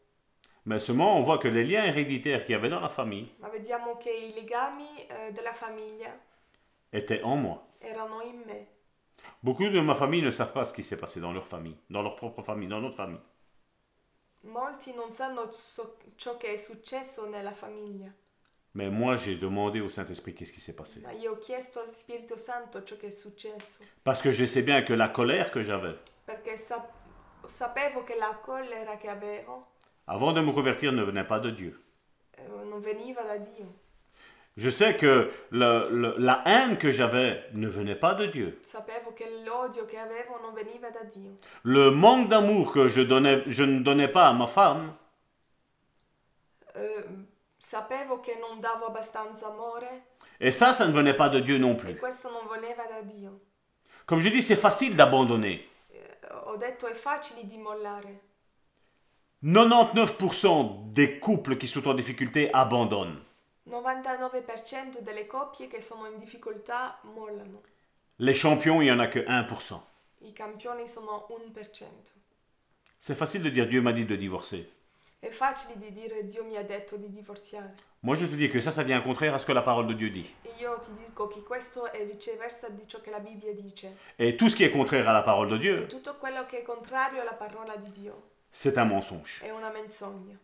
[0.66, 3.50] mais seulement on voit que les liens héréditaires qu'il y avait dans la famille ma
[3.50, 6.18] vediamo che i legami eh, della famiglia
[6.92, 7.62] étaient en moi.
[7.80, 8.68] erano in me.
[9.42, 12.02] Beaucoup de ma famille ne savent pas ce qui s'est passé dans leur famille, dans
[12.02, 13.20] leur propre famille, dans notre famille.
[14.42, 18.12] Molti non sanno so- ciò che è successo nella famiglia,
[18.76, 21.00] Mais moi, j'ai demandé au Saint-Esprit qu'est-ce qui s'est passé.
[21.02, 24.64] ma io ho chiesto al Spirito Santo ciò che è successo, Parce que je sais
[24.64, 25.96] bien que la colère que j'avais,
[26.26, 26.92] perché sap-
[27.46, 29.68] sapevo che la collera che avevo
[30.08, 31.80] avant de me convertir, ne venait pas de Dieu.
[32.38, 33.66] eh, non veniva da Dio.
[34.56, 38.60] Je sais que le- le- la haine que j'avais ne venait pas de Dieu.
[38.64, 41.36] Sapevo che l'odio che avevo non veniva da Dio.
[41.64, 44.94] Le manque d'amour que je, donnais, je ne donnais pas à ma femme
[46.76, 47.06] Eh,
[47.58, 50.06] sapevo che non davo abbastanza amore
[50.40, 51.98] Et ça, ça ne venait pas de Dieu non e plus.
[52.00, 53.40] questo non voleva da Dio.
[54.06, 55.68] Comme je dis, c'est facile d'abandonner.
[55.92, 58.20] Eh, ho detto è facile di mollare.
[59.44, 63.20] 99% des couples qui sont en difficulté abandonnent.
[63.70, 67.62] 99% delle coppie che sono in difficoltà mollano.
[68.20, 69.82] Les champions, il n'y en a que 1%.
[70.22, 71.84] I campioni sono 1%.
[72.98, 74.66] C'est facile de dire Dieu m'a dit de divorcer.
[75.20, 77.74] È facile di dire Dio mi ha detto di divorziare.
[78.00, 79.94] Moi, je te dis que ça, ça vient contraire à ce que la parole de
[79.94, 80.30] Dieu dit.
[80.44, 83.98] E io ti dico che questo è viceversa di ciò che la Bibbia dice.
[84.18, 86.60] Et tout ce qui est contraire à la parole de E Dieu, tutto quello che
[86.60, 89.40] è contrario alla parola di Dio c'est un mensonge.
[89.42, 90.38] è una menzogna.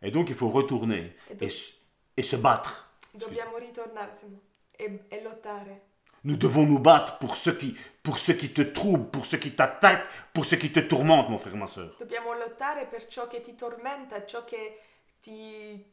[0.00, 1.74] Et donc, il faut retourner et, se-
[2.16, 2.90] et se battre.
[3.12, 4.38] Dobbiamo ritornarsene
[4.76, 5.90] e, e lottare.
[6.24, 9.54] Nous devons nous battre pour ceux qui, pour ceux qui te troublent, pour ceux qui
[9.54, 11.94] t'attaquent, pour ceux qui te tourmentent, mon frère, ma soeur.
[11.98, 14.80] Dobbiamo lottare per ciò che ti tormenta, ciò che
[15.20, 15.84] ti,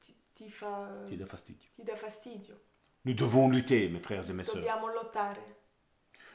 [0.00, 1.68] ti, ti fa, Ti dà fastidio.
[1.74, 2.60] ti dà fastidio.
[3.04, 4.44] Nous devons lutter, mes frères et mes.
[4.52, 5.56] Dobbiamo lottare.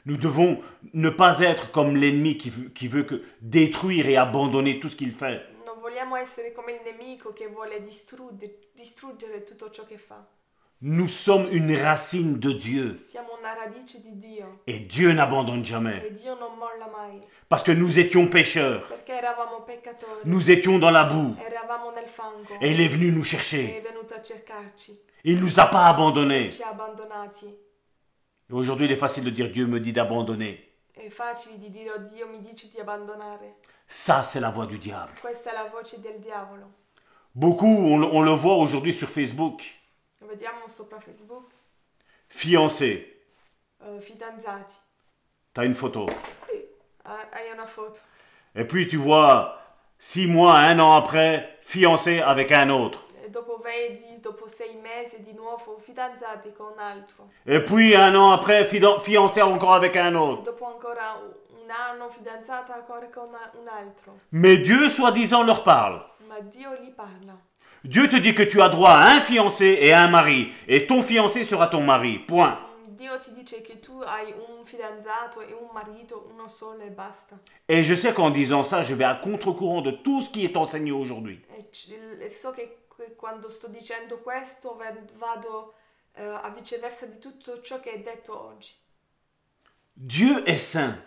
[0.08, 0.58] Nous devons
[0.94, 4.96] ne pas être comme l'ennemi qui veut, qui veut que détruire et abandonner tout ce
[4.96, 5.42] qu'il fait.
[5.66, 10.26] Non vogliamo essere come il nemico che vuole distrugge- distruggere tutto ciò che fa.
[10.80, 12.96] Nous sommes une racine de Dieu.
[12.96, 16.02] Siamo una radice di Dio Et Dieu n'abandonne jamais.
[16.02, 17.20] e Dio non molla mai.
[17.46, 18.86] Parce que nous étions pécheurs.
[18.88, 21.36] Perché eravamo peccatori, Nous étions dans la boue.
[21.44, 23.74] eravamo nel fango Et il est venu nous e chercher.
[23.76, 26.50] è venuto a cercarci, Il nous a pas abandonnés.
[26.54, 27.66] ci ha abbandonati.
[28.50, 30.64] Et aujourd'hui, il est facile de dire Dieu me dit d'abandonner.
[30.94, 33.56] È facile di dire oh Dio mi dice di abbandonare.
[33.86, 35.12] Ça, c'est la voix du diable.
[35.20, 36.72] Questa è la voce del diavolo.
[37.34, 39.62] Beaucoup, on, le- on le voit aujourd'hui sur Facebook.
[40.20, 41.50] Lo vediamo sopra Facebook.
[42.28, 43.22] Fiancé.
[43.80, 44.74] eh, fidanzati.
[45.52, 46.06] T'as une photo.
[47.04, 48.00] Hai una foto.
[48.54, 49.58] Et puis tu vois,
[49.98, 53.06] six mois, un an après, fiancé avec un autre.
[53.72, 57.28] Vedi, dopo sei mesi di nuovo fidanzati con un altro.
[57.44, 60.42] Et puis un an après, fidan- fiancé encore avec un autre.
[60.42, 65.62] dopo ancora un un anno fidanzata ancora con una- un altro, Mais Dieu, soi-disant, leur
[65.62, 66.02] parle.
[66.26, 67.36] ma Dio gli parla.
[67.84, 70.86] Dieu te dit que tu as droit à un fiancé et à un mari, et
[70.86, 72.20] ton fiancé sera ton mari.
[72.20, 72.58] Point.
[72.96, 77.36] Dio ti dice che tu hai un fidanzato e un marito, uno solo e basta.
[77.68, 80.56] Et je sais qu'en disant ça, je vais à contre-courant de tout ce qui est
[80.56, 81.38] enseigné aujourd'hui.
[81.54, 85.74] E, c- e so che que- quando sto dicendo questo va- vado
[86.14, 88.72] eh, a viceversa di tutto ciò che è detto oggi.
[89.92, 91.06] Dieu est saint.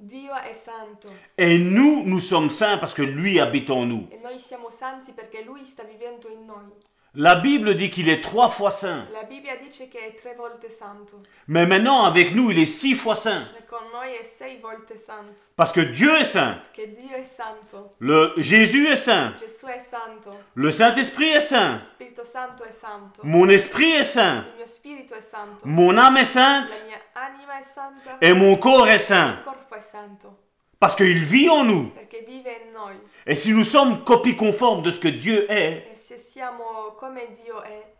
[0.00, 4.06] Dio è santo Et nous, nous sommes saints parce que lui habite en nous.
[4.10, 6.70] e noi siamo santi perché Lui sta vivendo in noi.
[7.14, 9.06] La Bible dit qu'il est trois fois saint.
[9.14, 12.94] La Bibbia dice che è tre volte santo, Mais maintenant, avec nous, il est six
[12.94, 13.46] fois saint.
[13.58, 16.60] e con noi è sei volte santo, Parce que Dieu est saint.
[16.72, 19.34] che Dio è santo, Le Jésus est saint.
[19.38, 21.80] Gesù è santo, Le Saint-Esprit est saint.
[21.86, 24.44] Spirito Santo è santo, Mon esprit est saint.
[24.50, 26.84] il mio spirito è santo, Mon âme est la sainte.
[26.86, 29.42] mia anima è santa, Et mon corps est il saint.
[29.44, 30.36] corpo è santo,
[30.78, 31.90] Parce qu'il vit en nous.
[31.94, 32.94] perché vive in noi.
[33.26, 37.60] Et si nous sommes copies conformes de ce que Dieu est, se siamo come Dio
[37.60, 37.92] è,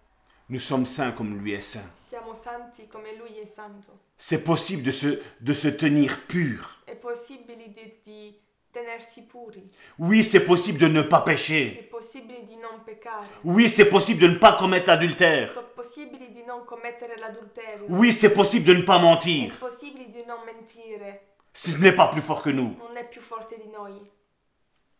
[0.46, 1.90] nous sommes saints comme lui est saint.
[1.94, 3.98] siamo santi come Lui è santo.
[4.16, 6.66] C'est possible de se, de se tenir pur.
[6.86, 8.40] È possibile di, di
[8.70, 9.62] tenersi puri,
[9.98, 11.88] Oui, c'est possible de ne pas è pécher.
[11.90, 15.52] possibile di non peccare, Oui, c'est possible de ne pas commettre l'adultère.
[15.52, 19.58] è possibile di non commettere l'adulterio, Oui, c'est possible de ne pas è mentir.
[19.58, 22.74] possibile di non mentire, Ce n'est pas plus fort que nous.
[22.78, 24.00] non è più forte di noi.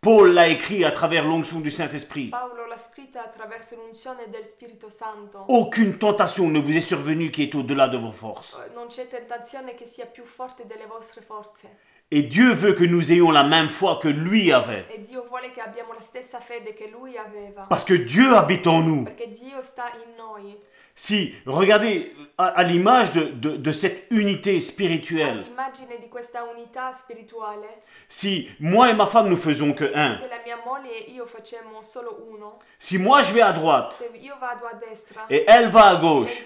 [0.09, 2.31] Paul l'a écrit à travers l'onction du Saint-Esprit.
[5.49, 8.57] Aucune tentation ne vous est survenue qui est au-delà de vos forces.
[11.27, 11.67] Forze.
[12.11, 14.87] Et Dieu veut que nous ayons la même foi que lui avait.
[14.89, 15.05] E.
[17.69, 19.05] Parce que Dieu habite en nous.
[21.01, 25.45] Si, regardez à, à l'image de, de- de cette unité spirituelle,
[28.09, 30.19] si moi et ma femme nous faisons que un,
[30.67, 31.25] moglie e
[32.81, 34.03] si moi je vais à droite
[35.31, 36.45] et elle va à gauche,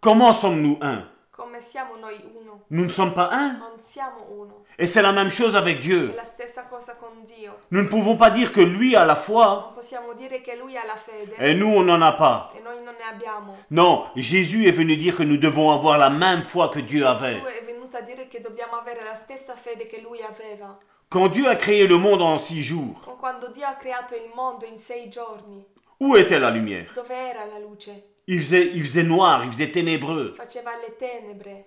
[0.00, 1.04] comment sommes-nous un?
[1.42, 2.62] Come siamo noi uno?
[2.68, 3.58] Nous ne sommes pas un.
[3.58, 4.64] Non siamo uno.
[4.78, 6.12] Et c'est la même chose avec Dieu.
[6.14, 7.52] la stessa cosa con Dio.
[7.70, 10.76] Nous ne pouvons pas dire que lui a la foi Non possiamo dire che lui
[10.76, 12.52] ha la fede et nous on n'en a pas.
[12.56, 13.56] e noi non ne abbiamo.
[13.70, 17.40] Non, Jésus est venu dire que nous devons avoir la même foi que Dieu avait.
[17.40, 20.78] Gesù è venuto a dire che dobbiamo avere la stessa fede che lui aveva.
[21.10, 24.30] Quand Dieu a créé le monde en six jours, Con Quando Dio ha creato il
[24.34, 25.62] mondo in sei giorni,
[26.00, 26.90] où était la lumière?
[26.94, 28.11] dove era la luce?
[28.26, 30.34] Il faisait, il faisait noir, il faisait ténébreux.
[30.36, 31.64] Faceva le tenebre.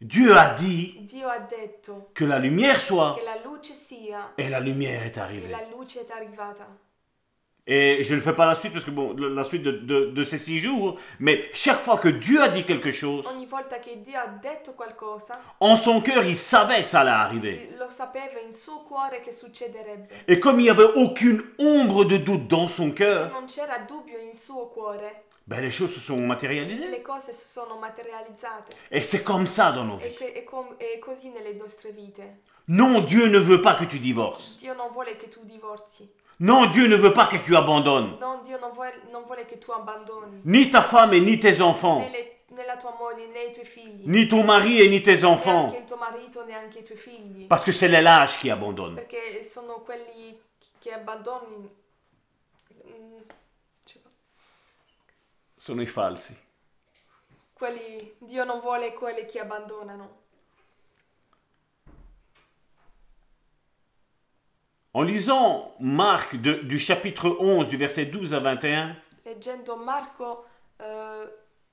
[0.00, 4.48] Dieu a dit Dio ha detto que la lumière soit che la luce sia et
[4.50, 5.48] la lumière est e arrivée.
[5.48, 6.66] la luce è arrivata.
[7.66, 10.24] Et je ne fais pas la suite parce que bon, la suite de, de- de
[10.24, 14.02] ces six jours, mais chaque fois que Dieu a dit quelque chose, Ogni volta che
[14.02, 17.70] Dio ha detto qualcosa, en son cœur, il savait que ça allait arriver.
[17.78, 20.08] lo sapeva in suo cuore che succederebbe.
[20.28, 24.18] Et comme il n'y avait aucune ombre de doute dans son cœur, Non c'era dubbio
[24.18, 25.22] in suo cuore,
[25.60, 26.12] les choses se
[26.88, 28.74] le cose si sono materializzate.
[28.90, 30.16] Et c'est comme ça dans nos E, vies.
[30.34, 32.40] e com- e così nelle nostre vite.
[32.68, 34.56] Non, Dieu ne veut pas que tu divorces.
[34.56, 36.10] Dio non vuole che tu divorzi.
[36.38, 38.18] Non, Dieu ne veut pas que tu abandonnes.
[38.18, 38.40] Non
[38.72, 40.40] vuole, non vuole che tu abbandoni.
[40.44, 42.00] Ni ta femme et ni tes enfants.
[42.00, 44.04] Né, le- né la tua moglie né i tuoi figli.
[44.06, 45.70] Ni ton mari et ni tes enfants.
[45.72, 47.46] Neanche il tuo marito, neanche i tuoi figli.
[47.46, 48.94] Parce que c'est les lâches qui abandonnent.
[48.94, 50.40] Perché sono quelli
[50.80, 51.70] che abbandoni.
[55.64, 56.38] Sono i falsi.
[57.54, 60.20] quelli, Dio non vuole quelli che abbandonano.
[64.90, 68.94] En lisant Marc de- du chapitre 11, du verset 12 à 21,
[69.24, 70.44] Leggendo Marco
[70.76, 71.28] eh,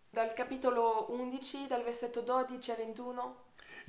[0.10, 3.36] dal capitolo 11, dal versetto 12 a 21,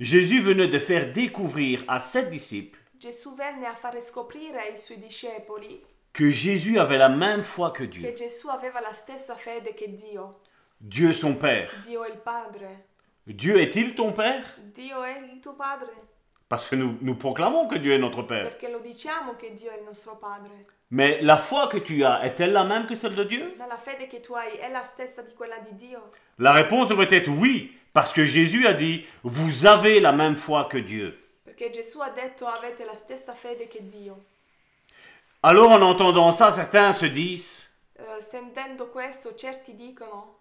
[0.01, 4.97] Jésus venait de faire découvrir à ses disciples Gesù venne a fare scoprire ai suoi
[4.99, 5.81] discepoli
[6.13, 8.01] que Jésus avait la même foi que Dieu.
[8.03, 10.41] che Gesù aveva la stessa fede che Dio.
[10.77, 11.71] Dieu son Père.
[11.83, 12.85] Dio è il Padre.
[13.25, 14.43] Dieu est-il ton Père?
[14.73, 15.89] Dio è il tuo Padre.
[16.47, 18.43] Parce que nous, nous proclamons que Dieu est notre Père.
[18.43, 20.65] Perché lo diciamo che Dio è il nostro Padre.
[20.89, 23.55] Mais la foi que tu as est-elle la même que celle de Dieu?
[23.57, 26.09] Ma la fede che tu hai è la stessa di quella di Dio?
[26.37, 30.65] La réponse devrait être oui, parce que Jésus a dit, vous avez la même foi
[30.65, 31.17] que Dieu.
[31.43, 34.25] Perché Gesù ha detto avete la stessa fede che Dio.
[35.43, 37.69] Alors en entendant ça, certains se disent,
[38.21, 40.39] sentendo questo, certi dicono,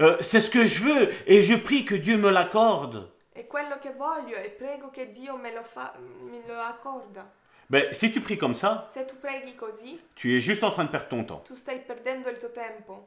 [0.00, 3.10] Euh, c'est ce que je veux et je prie que Dieu me l'accorde.
[3.34, 7.30] è quello che voglio e prego che Dio me lo, fa, me lo accorda.
[7.68, 10.84] Mais si tu pries comme ça, Se tu preghi così, tu es juste en train
[10.84, 11.42] de perdre ton temps.
[11.44, 13.06] tu stai perdendo il tuo tempo.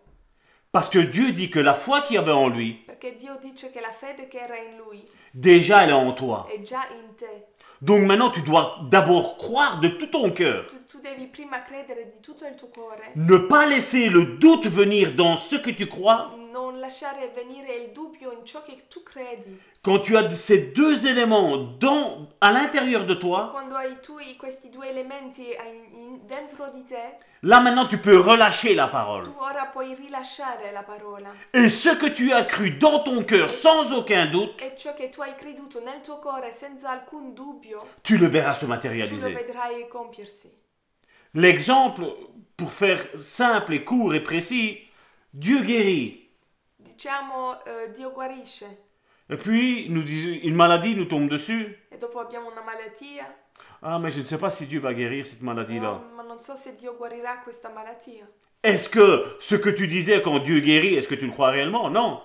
[0.72, 3.38] Parce que Dieu dit que la foi qu'il y avait en lui Perché Perché Dio
[3.42, 5.04] dice che la fede che era in lui
[5.34, 6.46] déjà elle est en toi.
[6.50, 7.48] è già in te.
[7.82, 10.68] Donc maintenant, tu dois d'abord croire de tout ton cœur.
[10.68, 14.70] Tu, tu devi prima credere di tutto il tuo cuore, Ne pas laisser le doute
[14.70, 16.32] venir dans ce que tu crois.
[16.52, 19.60] non lasciare venire il dubbio in ciò che tu credi.
[19.82, 24.38] Quand tu as ces deux éléments dans, à l'intérieur de toi, Quando hai tu i-
[24.38, 29.26] questi due elementi in- in- dentro di te, là maintenant tu peux relâcher la parole.
[29.26, 31.34] tu ora puoi rilasciare la parola.
[31.54, 35.10] Et ce que tu as cru dans ton cœur sans aucun doute, E ciò che
[35.10, 38.74] tu hai creduto nel tuo cuore senza alcun dubbio, tu le verras se tu lo
[38.76, 39.34] matérialiser.
[39.34, 40.64] vedrai compiersi.
[41.36, 42.06] L'exemple,
[42.56, 44.80] pour faire simple et court et précis,
[45.34, 46.30] Dieu guérit.
[46.80, 48.66] Diciamo eh, Dio guarisce
[49.30, 51.78] Et puis, nous une maladie nous tombe dessus.
[51.92, 53.26] e dopo abbiamo una malattia,
[53.82, 56.02] Ah, mais je ne sais pas si Dieu va guérir cette maladie-là.
[56.10, 58.26] no, ma non so se Dio guarirà questa malattia.
[58.64, 61.90] Est-ce que ce que tu disais quand Dieu guérit, est-ce que tu le crois réellement?
[61.90, 62.22] Non.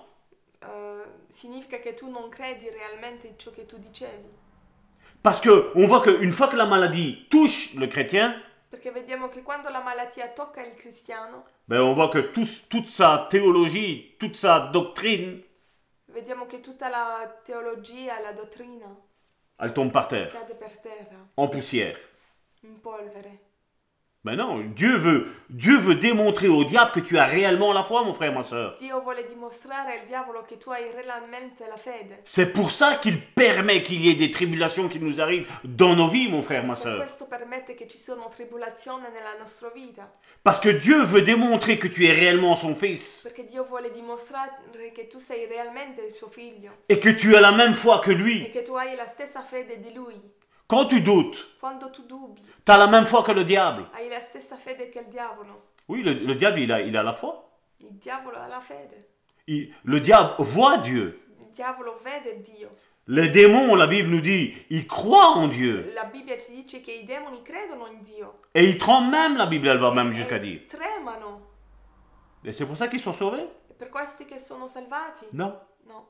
[0.63, 4.29] Eh, significa che tu non credi realmente in ciò che tu dicevi.
[5.21, 8.35] Parce que on voit qu'une fois que la maladie touche le chrétien,
[8.71, 12.89] Perché vediamo che quando la malattia tocca il cristiano, ben on voit que tout- toute
[12.89, 15.43] sa théologie, toute sa doctrine,
[16.05, 18.87] vediamo che tutta la teologia, la dottrina
[19.57, 21.99] elle tombe par terre, cade per terra, en poussière.
[22.61, 23.50] in polvere.
[24.23, 28.03] Ben non, Dieu veut, Dieu veut démontrer au diable que tu as réellement la foi,
[28.03, 28.77] mon frère, ma soeur.
[32.25, 36.07] C'est pour ça qu'il permet qu'il y ait des tribulations qui nous arrivent dans nos
[36.07, 36.97] vies, mon frère, ma soeur.
[36.97, 40.07] questo permette che ci sono tribolazioni nella nostra vita.
[40.43, 44.51] Parce que Dieu veut démontrer que tu es réellement son fils Perché Dio vuole dimostrare
[44.93, 48.11] che tu sei realmente il suo figlio et que tu as la même foi que
[48.11, 48.47] e lui.
[50.71, 51.51] Quand tu doutes,
[52.65, 53.85] tu as la même foi que le diable.
[53.93, 55.73] hai la stessa fede che il diavolo.
[55.89, 57.33] Oui, le, le diable, il a, il a la foi.
[57.79, 59.09] Il diavolo ha la fede.
[59.47, 61.19] Il- le diable voit Dieu.
[61.41, 62.69] Il diavolo vede Dio.
[63.07, 65.91] Les démons, la Bible nous dit, ils croient en Dieu.
[65.93, 68.39] La Bibbia ci dice che i demoni credono in Dio.
[68.53, 70.61] Et ils tremblent même, la Bible, elle va E- même e jusqu'à dire.
[70.69, 71.41] tremano.
[72.45, 73.43] Et c'est pour ça qu'ils sont sauvés?
[73.69, 75.25] E per questi che sono salvati?
[75.33, 75.53] Non.
[75.85, 76.07] No.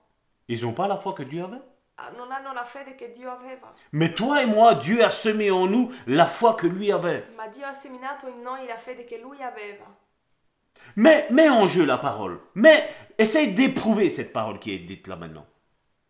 [0.47, 1.61] Ils n'ont pas la foi que Dieu avait?
[1.97, 3.73] Ah, Non hanno la fede che Dio aveva.
[3.91, 7.25] Mais toi et moi, Dieu a semé en nous la foi que lui avait.
[7.35, 9.85] Ma Dio ha seminato in noi la fede che lui aveva.
[10.95, 12.39] Mais mets en jeu la parole.
[12.55, 15.45] Mais essaye d'éprouver cette parole qui est dite là maintenant.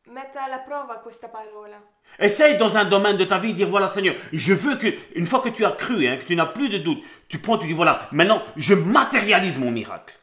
[0.07, 1.82] Metta alla prova questa parola.
[2.19, 5.25] Essaye dans un domaine de ta vie de dire voilà Seigneur, je veux que une
[5.25, 7.67] fois que tu as cru, hein, que tu n'as plus de doute, tu prends, tu
[7.67, 10.17] dis voilà, maintenant je matérialise mon miracle.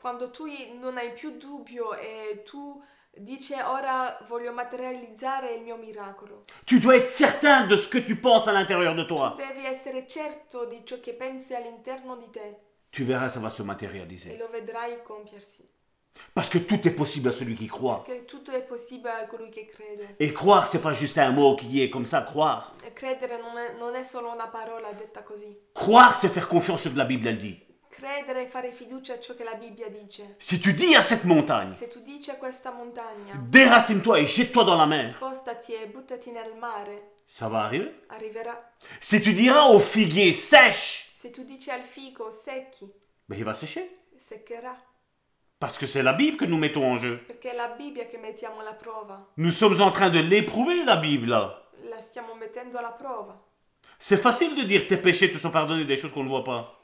[0.00, 0.44] Quando tu
[0.80, 2.80] non hai più dubbio e tu
[3.18, 6.44] dici ora voglio materializzare il mio miracolo.
[6.64, 9.34] Tu dois être certain de ce que tu penses à l'intérieur de toi.
[9.36, 12.58] Devi essere certo di ciò che pensi all'interno di te
[12.90, 14.36] Tu verras, ça va se e matérialiser.
[14.38, 15.68] lo vedrai compiersi.
[16.34, 18.02] Parce que tout est possible à celui qui croit.
[18.04, 20.16] Perché tutto è possibile a colui che crede.
[20.18, 22.72] Et croire, c'est pas juste un mot qui est comme ça, croire.
[22.84, 25.56] E credere non è, non è solo una parola detta così.
[25.72, 27.58] Croire, c'est faire confiance à ce que la Bible elle dit.
[27.98, 30.36] Credere e fare fiducia a ciò che la Bibbia dice.
[30.38, 34.62] Si tu dis à cette montagne, Se tu dici a questa montagna, déracine-toi et jette-toi
[34.64, 38.04] dans la mer, spostati e buttati nel mare, ça va arriver?
[38.06, 38.70] arriverà.
[39.00, 42.88] Si tu diras au figuier, sèche, Se tu dici al fico, secchi,
[43.24, 43.90] ben il va sécher.
[44.16, 44.76] seccherà.
[45.58, 47.18] Parce que c'est la Bible que nous mettons en jeu.
[47.26, 49.26] Perché è la Bibbia che mettiamo alla prova.
[49.38, 51.68] Nous sommes en train de l'éprouver, la Bible, là.
[51.90, 53.36] La stiamo mettendo alla prova.
[53.98, 56.77] C'est facile de dire tes péchés te sont pardonnés des choses qu'on ne voit pas.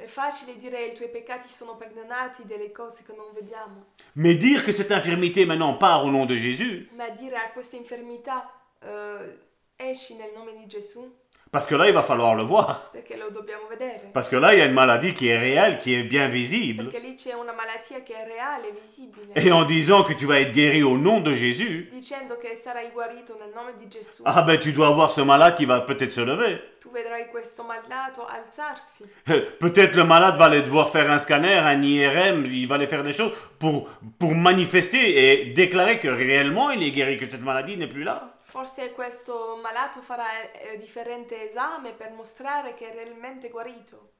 [0.00, 3.84] È facile dire i tuoi peccati sono perdonati delle cose che non vediamo,
[4.14, 7.76] Mais dire que cette infirmité maintenant part au nom de Jésus, ma dire a questa
[7.76, 9.38] infermità eh,
[9.76, 11.06] esci nel nome di Gesù?
[11.50, 12.90] Parce que là, il va falloir le voir.
[12.92, 14.10] perché lo dobbiamo vedere.
[14.12, 16.84] Parce que là, il y a une maladie qui est réelle, qui est bien visible.
[16.84, 19.32] Perché lì c'è una malattia che è reale, visibile.
[19.34, 22.90] Et en disant que tu vas être guéri au nom de Jésus, Dicendo che sarai
[22.92, 26.12] guarito nel nome di Gesù, ah ben tu dois voir ce malade qui va peut-être
[26.12, 26.60] se lever.
[26.80, 29.04] tu vedrai questo malato alzarsi.
[29.28, 32.86] Euh, Peut-être le malade va aller devoir faire un scanner, un IRM, il va aller
[32.86, 33.88] faire des choses pour,
[34.18, 38.34] pour manifester et déclarer que réellement il est guéri, que cette maladie n'est plus là.
[38.50, 44.14] Forse questo malato farà eh, differente esame per mostrare che è realmente guarito.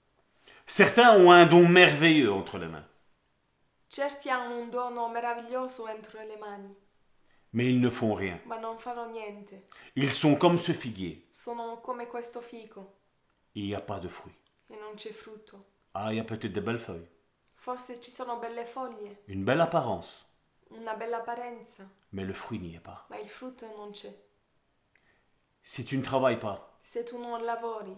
[0.66, 2.87] Certains ont un don merveilleux entre les mains,
[3.89, 6.72] Certi hanno un dono meraviglioso entro le mani,
[7.51, 8.39] mais ils ne font rien.
[8.45, 9.66] ma non fanno niente.
[9.97, 11.26] Ils sont comme ce figuier.
[11.28, 12.99] Sono come questo fico
[13.55, 14.37] Il n'y a pas de fruits.
[14.68, 15.64] e non c'è frutto.
[15.93, 17.09] Ah, il y a peut-être de belles feuilles,
[17.55, 20.24] Forse ci sono belle foglie, une belle apparence,
[20.71, 20.97] una
[22.12, 23.07] mais le fruit n'y est pas.
[23.11, 24.12] ma il frutto non c'è.
[25.62, 27.95] Si tu ne travailles pas, Se tu non lavori,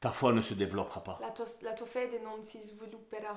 [0.00, 1.18] ta foi ne se développera pas.
[1.20, 3.34] la tua, la tua fede non si svilupperà.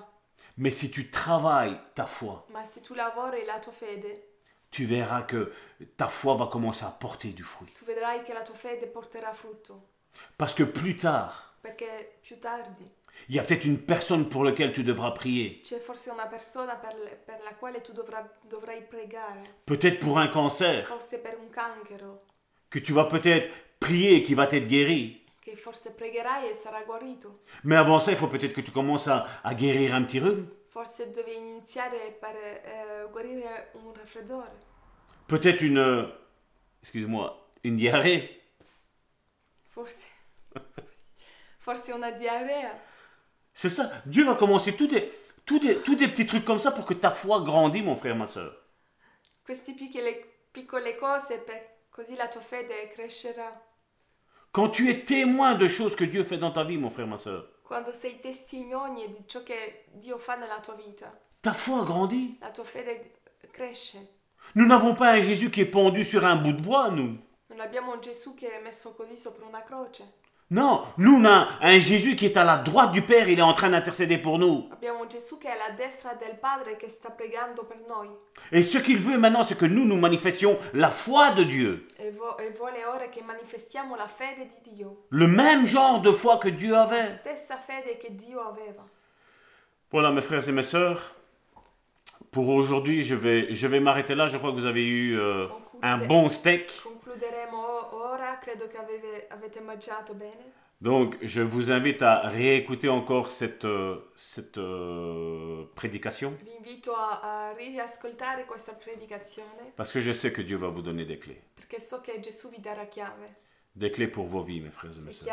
[0.58, 4.24] Mais si tu travailles ta foi, ma se tu lavori la tua fede,
[4.70, 5.52] tu verras que
[5.98, 7.72] ta foi va commencer à porter du fruit.
[7.74, 9.90] tu vedrai che la tua fede porterà frutto.
[10.38, 12.90] Parce que plus tard, Perché più tardi
[13.30, 15.62] il y a peut-être une personne pour laquelle tu devras prier.
[15.64, 16.96] c'è forse una persona per,
[17.26, 22.20] per la quale tu dovrai, dovrai pregare, Peut-être pour un cancer, forse per un cancro,
[22.70, 23.50] que tu vas peut-être
[23.80, 25.20] prier et qui va t'être guéri.
[25.40, 27.42] che forse pregherai e sarà guarito.
[27.64, 30.48] Mais avant ça, il faut peut-être que tu commences à, à guérir un petit rhume.
[30.70, 34.52] Forse devi iniziare per eh, guarire un raffreddore,
[35.28, 35.78] Peut-être une...
[35.80, 36.06] euh,
[36.82, 38.42] Excuse-moi, une diarrhée.
[39.66, 40.06] forse,
[41.60, 42.72] forse una diarrea.
[43.54, 43.92] C'est ça.
[44.06, 45.12] Dieu va commencer tous des,
[45.46, 48.16] tous, des, tous des petits trucs comme ça pour que ta foi grandisse, mon frère,
[48.16, 48.54] ma soeur.
[49.46, 53.52] Queste piccole, cose, per, così la tua fede crescerà.
[54.54, 57.18] Quand tu es témoin de choses que Dieu fait dans ta vie, mon frère, ma
[57.18, 62.38] soeur, Quando sei testimone di ciò che Dio fa nella tua vita, ta foi grandit.
[62.42, 63.14] la tua fede
[63.52, 64.20] cresce.
[64.56, 67.18] Nous n'avons pas un Jésus qui est pendu sur un bout de bois, nous.
[67.48, 70.20] Non abbiamo un Gesù che è messo così sopra una croce.
[70.54, 73.42] Non, nous on a un Jésus qui est à la droite du Père, il est
[73.42, 74.68] en train d'intercéder pour nous.
[74.74, 78.10] Abbiamo un Gesù che è alla destra del Padre che sta pregando per noi
[78.52, 81.86] Et ce qu'il veut maintenant, c'est que nous, nous manifestions la foi de Dieu.
[81.98, 86.12] e, vo- e vuole ora che manifestiamo la fede di Dio, Le même genre de
[86.12, 87.20] foi que Dieu la avait.
[87.22, 88.84] stessa fede che Dio aveva.
[89.90, 91.16] Voilà, mes frères et mes sœurs.
[92.32, 94.28] Pour aujourd'hui, je vais, je vais m'arrêter là.
[94.28, 95.48] Je crois que vous avez eu euh,
[95.82, 96.72] un bon steak.
[100.82, 103.68] Donc, je vous invite à réécouter encore cette,
[104.16, 106.34] cette euh, prédication.
[109.76, 111.40] Parce que je sais que Dieu va vous donner des clés.
[113.76, 115.28] Des clés pour vos vies, mes frères et mes sœurs.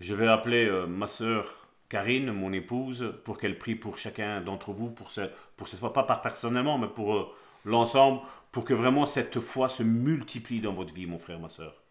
[0.00, 4.72] Je vais appeler euh, ma sœur Karine, mon épouse, pour qu'elle prie pour chacun d'entre
[4.72, 5.20] vous, pour, ce,
[5.58, 7.26] pour cette fois, pas par personnellement, mais pour euh,
[7.66, 8.22] l'ensemble,
[8.52, 11.81] pour que vraiment cette foi se multiplie dans votre vie, mon frère, ma sœur.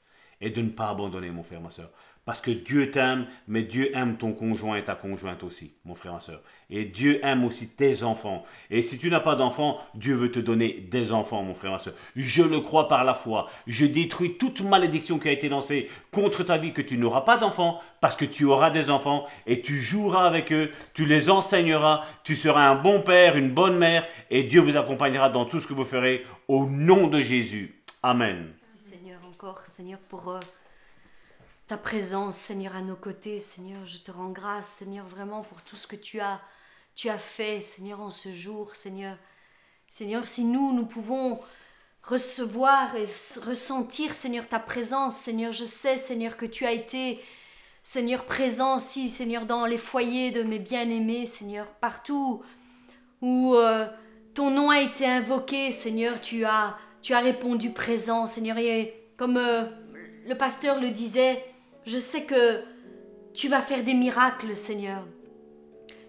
[0.42, 1.90] Et de ne pas abandonner, mon frère, ma sœur.
[2.24, 6.14] Parce que Dieu t'aime, mais Dieu aime ton conjoint et ta conjointe aussi, mon frère,
[6.14, 6.42] ma sœur.
[6.70, 8.46] Et Dieu aime aussi tes enfants.
[8.70, 11.80] Et si tu n'as pas d'enfants, Dieu veut te donner des enfants, mon frère, ma
[11.80, 11.96] sœur.
[12.16, 13.50] Je le crois par la foi.
[13.66, 17.38] Je détruis toute malédiction qui a été lancée contre ta vie, que tu n'auras pas
[17.38, 22.06] d'enfants, parce que tu auras des enfants et tu joueras avec eux, tu les enseigneras,
[22.24, 25.66] tu seras un bon père, une bonne mère, et Dieu vous accompagnera dans tout ce
[25.66, 27.82] que vous ferez au nom de Jésus.
[28.04, 28.54] Amen.
[29.66, 30.40] Seigneur pour euh,
[31.68, 33.40] ta présence, Seigneur, à nos côtés.
[33.40, 36.40] Seigneur, je te rends grâce, Seigneur, vraiment pour tout ce que tu as,
[36.94, 39.18] tu as fait, Seigneur, en ce jour, Seigneur.
[39.90, 41.40] Seigneur, si nous, nous pouvons
[42.04, 43.06] recevoir et
[43.44, 47.20] ressentir, Seigneur, ta présence, Seigneur, je sais, Seigneur, que tu as été,
[47.82, 52.44] Seigneur, présent aussi, Seigneur, dans les foyers de mes bien-aimés, Seigneur, partout
[53.22, 53.88] où euh,
[54.36, 58.60] ton nom a été invoqué, Seigneur, tu as, tu as répondu présent, Seigneur.
[58.60, 59.66] Et comme euh,
[60.28, 61.46] le pasteur le disait,
[61.86, 62.64] je sais que
[63.36, 65.06] tu vas faire des miracles, Seigneur.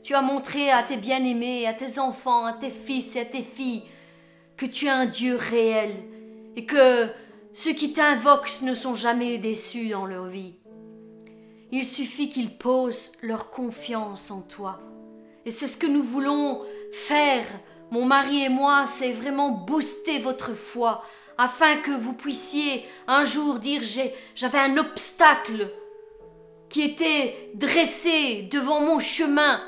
[0.02, 3.42] Tu as montré à tes bien-aimés, à tes enfants, à tes fils et à tes
[3.42, 3.82] filles
[4.56, 5.94] que tu es un Dieu réel
[6.56, 7.08] et que
[7.52, 10.54] ceux qui t'invoquent ne sont jamais déçus dans leur vie.
[11.70, 14.80] Il suffit qu'ils posent leur confiance en toi.
[15.44, 17.44] Et c'est ce que nous voulons faire,
[17.90, 21.04] mon mari et moi, c'est vraiment booster votre foi
[21.38, 23.82] afin que vous puissiez un jour dire
[24.34, 25.70] j'avais un obstacle
[26.68, 29.60] qui était dressé devant mon chemin.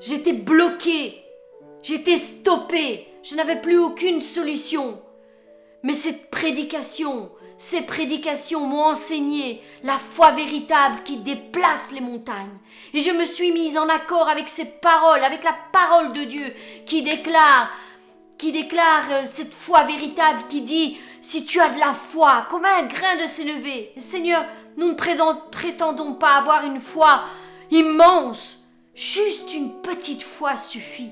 [0.00, 1.22] J'étais bloqué,
[1.82, 5.00] j'étais stoppé, je n'avais plus aucune solution.
[5.82, 12.58] Mais cette prédication, ces prédications m'ont enseigné la foi véritable qui déplace les montagnes.
[12.94, 16.54] Et je me suis mise en accord avec ces paroles, avec la parole de Dieu
[16.86, 17.70] qui déclare,
[18.38, 22.64] qui déclare euh, cette foi véritable qui dit, si tu as de la foi, comme
[22.64, 23.92] un grain de s'élever.
[23.98, 24.44] Seigneur,
[24.76, 27.24] nous ne prétend- prétendons pas avoir une foi
[27.70, 28.58] immense,
[28.94, 31.10] juste une petite foi suffit.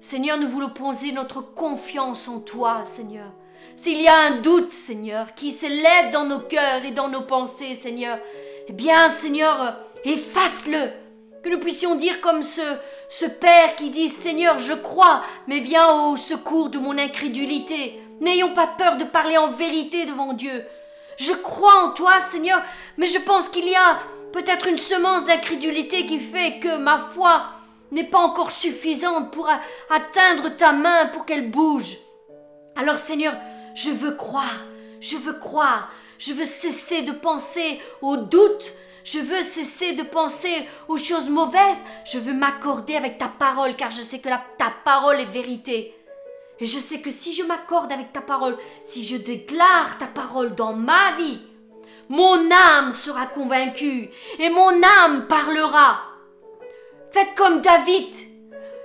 [0.00, 3.26] Seigneur, nous voulons poser notre confiance en toi, Seigneur.
[3.76, 7.74] S'il y a un doute, Seigneur, qui s'élève dans nos cœurs et dans nos pensées,
[7.74, 8.18] Seigneur,
[8.68, 9.70] eh bien, Seigneur, euh,
[10.04, 10.90] efface-le.
[11.42, 12.76] Que nous puissions dire comme ce,
[13.08, 18.00] ce Père qui dit, Seigneur, je crois, mais viens au secours de mon incrédulité.
[18.20, 20.64] N'ayons pas peur de parler en vérité devant Dieu.
[21.16, 22.62] Je crois en toi, Seigneur,
[22.96, 24.00] mais je pense qu'il y a
[24.32, 27.46] peut-être une semence d'incrédulité qui fait que ma foi
[27.90, 29.48] n'est pas encore suffisante pour
[29.90, 31.96] atteindre ta main pour qu'elle bouge.
[32.76, 33.34] Alors Seigneur,
[33.74, 34.66] je veux croire,
[35.00, 38.72] je veux croire, je veux cesser de penser au doute,
[39.10, 41.82] Je veux cesser de penser aux choses mauvaises.
[42.04, 45.94] Je veux m'accorder avec ta parole car je sais que ta parole est vérité.
[46.60, 50.54] Et je sais que si je m'accorde avec ta parole, si je déclare ta parole
[50.54, 51.40] dans ma vie,
[52.10, 56.00] mon âme sera convaincue et mon âme parlera.
[57.10, 58.14] Faites comme David,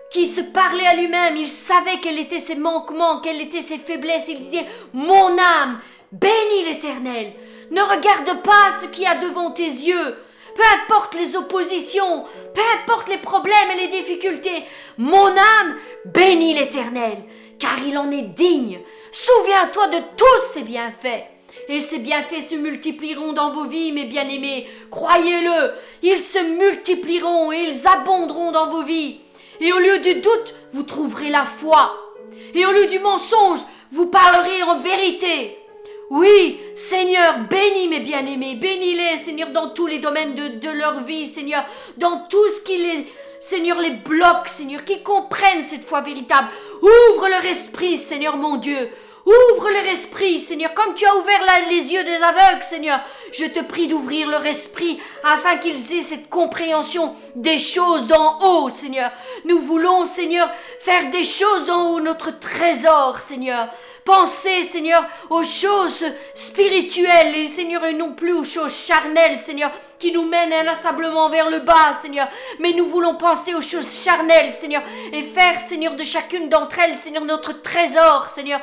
[0.09, 4.27] qui se parlait à lui-même, il savait quels étaient ses manquements, quelles étaient ses faiblesses,
[4.29, 5.81] il disait, mon âme,
[6.13, 7.33] bénis l'Éternel,
[7.71, 10.15] ne regarde pas ce qu'il y a devant tes yeux,
[10.55, 14.63] peu importe les oppositions, peu importe les problèmes et les difficultés,
[14.97, 15.75] mon âme
[16.05, 17.23] bénis l'Éternel,
[17.57, 18.79] car il en est digne.
[19.11, 21.25] Souviens-toi de tous ses bienfaits.
[21.69, 24.67] Et ces bienfaits se multiplieront dans vos vies, mes bien-aimés.
[24.91, 29.19] Croyez-le, ils se multiplieront et ils abonderont dans vos vies.
[29.59, 31.95] Et au lieu du doute, vous trouverez la foi.
[32.53, 33.59] Et au lieu du mensonge,
[33.91, 35.57] vous parlerez en vérité.
[36.15, 41.65] Oui, Seigneur, bénis mes bien-aimés, bénis-les, Seigneur, dans tous les domaines de, leur vie, Seigneur,
[41.97, 43.11] dans tout ce qui les,
[43.41, 46.49] Seigneur, les bloque, Seigneur, qu'ils comprennent cette foi véritable.
[46.83, 48.91] Ouvre leur esprit, Seigneur mon Dieu.
[49.25, 51.39] Ouvre leur esprit, Seigneur, comme tu as ouvert
[51.69, 52.99] les yeux des aveugles, Seigneur.
[53.31, 58.69] Je te prie d'ouvrir leur esprit afin qu'ils aient cette compréhension des choses d'en haut,
[58.69, 59.11] Seigneur.
[59.45, 60.49] Nous voulons, Seigneur,
[60.81, 63.69] faire des choses d'en haut, notre trésor, Seigneur.
[64.03, 66.03] Pensez, Seigneur, aux choses
[66.35, 71.49] spirituelles, et Seigneur, et non plus aux choses charnelles, Seigneur, qui nous mènent inlassablement vers
[71.49, 72.27] le bas, Seigneur.
[72.59, 74.83] Mais nous voulons penser aux choses charnelles, Seigneur,
[75.13, 78.59] et faire, Seigneur, de chacune d'entre elles, Seigneur, notre trésor, Seigneur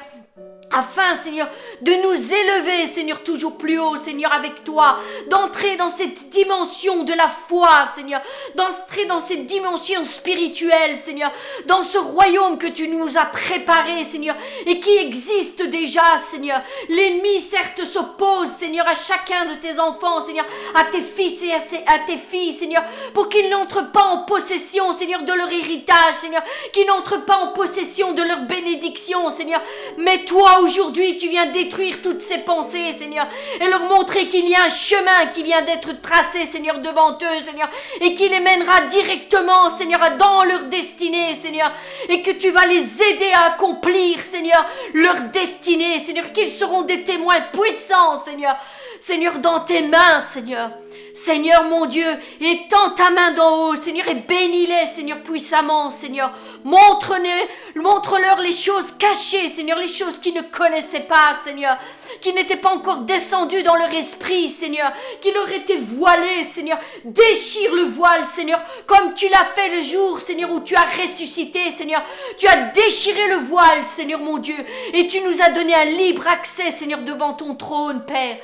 [0.73, 1.49] afin, Seigneur,
[1.81, 4.99] de nous élever, Seigneur, toujours plus haut, Seigneur, avec toi,
[5.29, 8.21] d'entrer dans cette dimension de la foi, Seigneur,
[8.55, 11.33] d'entrer dans cette dimension spirituelle, Seigneur,
[11.67, 14.37] dans ce royaume que tu nous as préparé, Seigneur,
[14.67, 16.63] et qui existe déjà, Seigneur.
[16.89, 21.99] L'ennemi, certes, s'oppose, Seigneur, à chacun de tes enfants, Seigneur, à tes fils et à,
[22.07, 26.43] tes filles, Seigneur, pour qu'ils n'entrent pas en possession, Seigneur, de leur héritage, Seigneur,
[26.73, 29.61] qu'ils n'entrent pas en possession de leur bénédiction, Seigneur.
[29.99, 30.25] Mais
[30.61, 33.27] aujourd'hui tu viens détruire toutes ces pensées, Seigneur,
[33.61, 37.45] et leur montrer qu'il y a un chemin qui vient d'être tracé, Seigneur, devant eux,
[37.45, 37.69] Seigneur,
[38.01, 41.73] et qui les mènera directement, Seigneur, dans leur destinée, Seigneur,
[42.09, 44.65] et que tu vas les aider à accomplir, Seigneur,
[44.95, 48.57] leur destinée, Seigneur, qu'ils seront des témoins puissants, Seigneur,
[49.01, 50.70] Seigneur, dans tes mains, Seigneur.
[51.15, 52.07] Seigneur mon Dieu,
[52.41, 56.32] étends ta main d'en haut, Seigneur, et bénis-les, Seigneur, puissamment, Seigneur.
[56.65, 57.47] Montre-leur
[57.77, 61.77] montre les choses cachées, Seigneur, les choses qu'ils ne connaissaient pas, Seigneur,
[62.20, 66.78] qui n'étaient pas encore descendues dans leur esprit, Seigneur, qui leur étaient voilées, Seigneur.
[67.05, 71.70] Déchire le voile, Seigneur, comme tu l'as fait le jour, Seigneur, où tu as ressuscité,
[71.70, 72.03] Seigneur.
[72.39, 74.57] Tu as déchiré le voile, Seigneur mon Dieu,
[74.93, 78.37] et tu nous as donné un libre accès, Seigneur, devant ton trône, Père.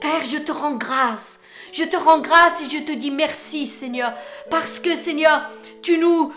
[0.00, 1.37] Père, je te rends grâce.
[1.78, 4.12] Je te rends grâce et je te dis merci, Seigneur,
[4.50, 5.48] parce que, Seigneur,
[5.80, 6.32] tu nous,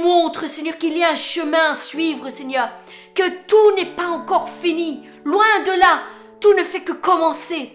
[0.00, 2.70] montres, Seigneur, qu'il y a un chemin à suivre, Seigneur,
[3.14, 5.02] que tout n'est pas encore fini.
[5.22, 6.00] Loin de là,
[6.40, 7.72] tout ne fait que commencer.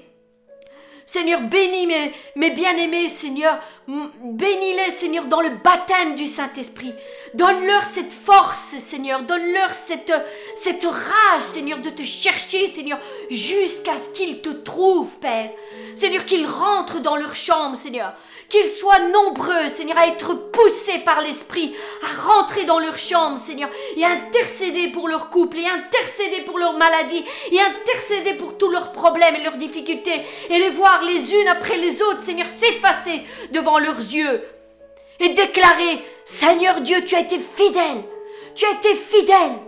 [1.06, 3.60] Seigneur, bénis mes, mes bien-aimés, Seigneur.
[3.88, 6.94] Bénis-les, Seigneur, dans le baptême du Saint-Esprit.
[7.34, 9.24] Donne-leur cette force, Seigneur.
[9.24, 10.14] Donne-leur cette,
[10.56, 13.00] cette rage, Seigneur, de te chercher, Seigneur,
[13.30, 15.52] jusqu'à ce qu'ils te trouvent, Père.
[16.02, 18.14] Seigneur, qu'ils rentrent dans leur chambre, Seigneur
[18.50, 21.74] qu'ils soient nombreux, Seigneur, à être poussés par l'Esprit,
[22.04, 26.74] à rentrer dans leur chambre, Seigneur, et intercéder pour leur couple, et intercéder pour leur
[26.74, 31.48] maladie, et intercéder pour tous leurs problèmes et leurs difficultés, et les voir les unes
[31.48, 33.22] après les autres, Seigneur, s'effacer
[33.52, 34.44] devant leurs yeux,
[35.20, 38.04] et déclarer, Seigneur Dieu, tu as été fidèle,
[38.56, 39.60] tu as été fidèle.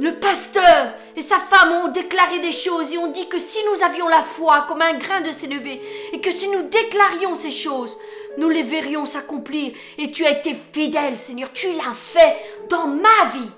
[0.00, 3.82] Le pasteur et sa femme ont déclaré des choses et ont dit que si nous
[3.84, 5.82] avions la foi comme un grain de s'élever
[6.12, 7.98] et que si nous déclarions ces choses,
[8.38, 9.72] nous les verrions s'accomplir.
[9.98, 12.36] Et tu as été fidèle, Seigneur, tu l'as fait
[12.70, 13.50] dans ma vie.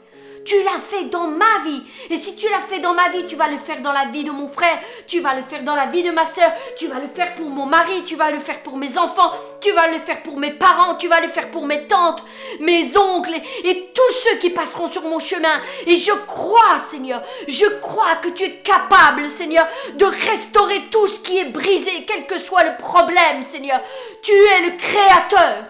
[0.45, 1.83] Tu l'as fait dans ma vie.
[2.09, 4.25] Et si tu l'as fait dans ma vie, tu vas le faire dans la vie
[4.25, 4.79] de mon frère.
[5.07, 6.51] Tu vas le faire dans la vie de ma soeur.
[6.77, 8.05] Tu vas le faire pour mon mari.
[8.05, 9.33] Tu vas le faire pour mes enfants.
[9.61, 10.97] Tu vas le faire pour mes parents.
[10.97, 12.25] Tu vas le faire pour mes tantes,
[12.61, 13.35] mes oncles
[13.65, 15.61] et, tous ceux qui passeront sur mon chemin.
[15.87, 21.21] Et je crois, Seigneur, je crois que tu es capable, Seigneur, de restaurer tout ce
[21.21, 23.81] qui est brisé, quel que soit le problème, Seigneur.
[24.23, 25.65] Tu es le créateur.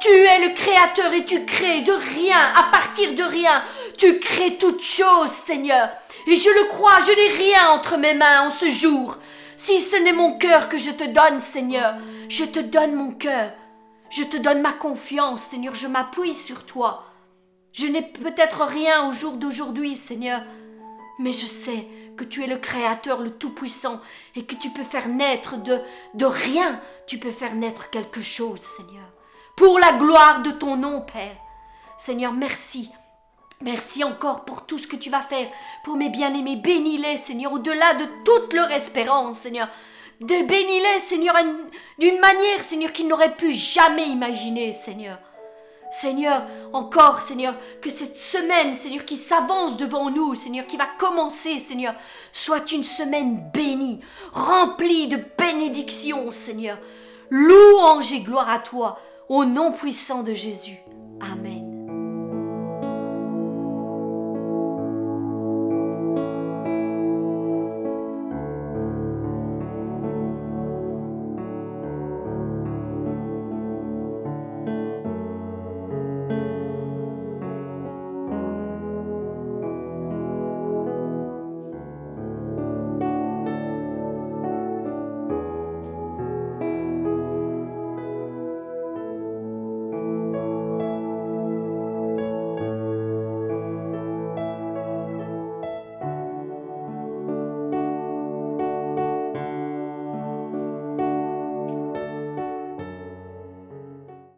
[0.00, 3.64] Tu es le créateur et tu crées de rien, à partir de rien.
[3.98, 5.90] Tu crées toutes choses, Seigneur.
[6.26, 9.18] Et je le crois, je n'ai rien entre mes mains en ce jour.
[9.56, 11.96] Si ce n'est mon cœur que je te donne, Seigneur,
[12.28, 13.52] je te donne mon cœur.
[14.10, 17.04] Je te donne ma confiance, Seigneur, je m'appuie sur toi.
[17.72, 20.42] Je n'ai peut-être rien au jour d'aujourd'hui, Seigneur,
[21.18, 24.00] mais je sais que tu es le Créateur, le Tout-Puissant,
[24.34, 25.80] et que tu peux faire naître de,
[26.14, 29.04] de rien, tu peux faire naître quelque chose, Seigneur.
[29.56, 31.36] Pour la gloire de ton nom, Père.
[31.98, 32.90] Seigneur, merci.
[33.62, 35.48] Merci encore pour tout ce que tu vas faire
[35.82, 36.56] pour mes bien-aimés.
[36.56, 39.68] Bénis-les, Seigneur, au-delà de toute leur espérance, Seigneur.
[40.20, 41.34] Bénis-les, Seigneur,
[41.98, 45.18] d'une manière, Seigneur, qu'ils n'auraient pu jamais imaginer, Seigneur.
[45.90, 51.58] Seigneur, encore, Seigneur, que cette semaine, Seigneur, qui s'avance devant nous, Seigneur, qui va commencer,
[51.58, 51.94] Seigneur,
[52.30, 54.00] soit une semaine bénie,
[54.32, 56.78] remplie de bénédictions, Seigneur.
[57.30, 60.78] Louange et gloire à toi, au nom puissant de Jésus.
[61.20, 61.77] Amen.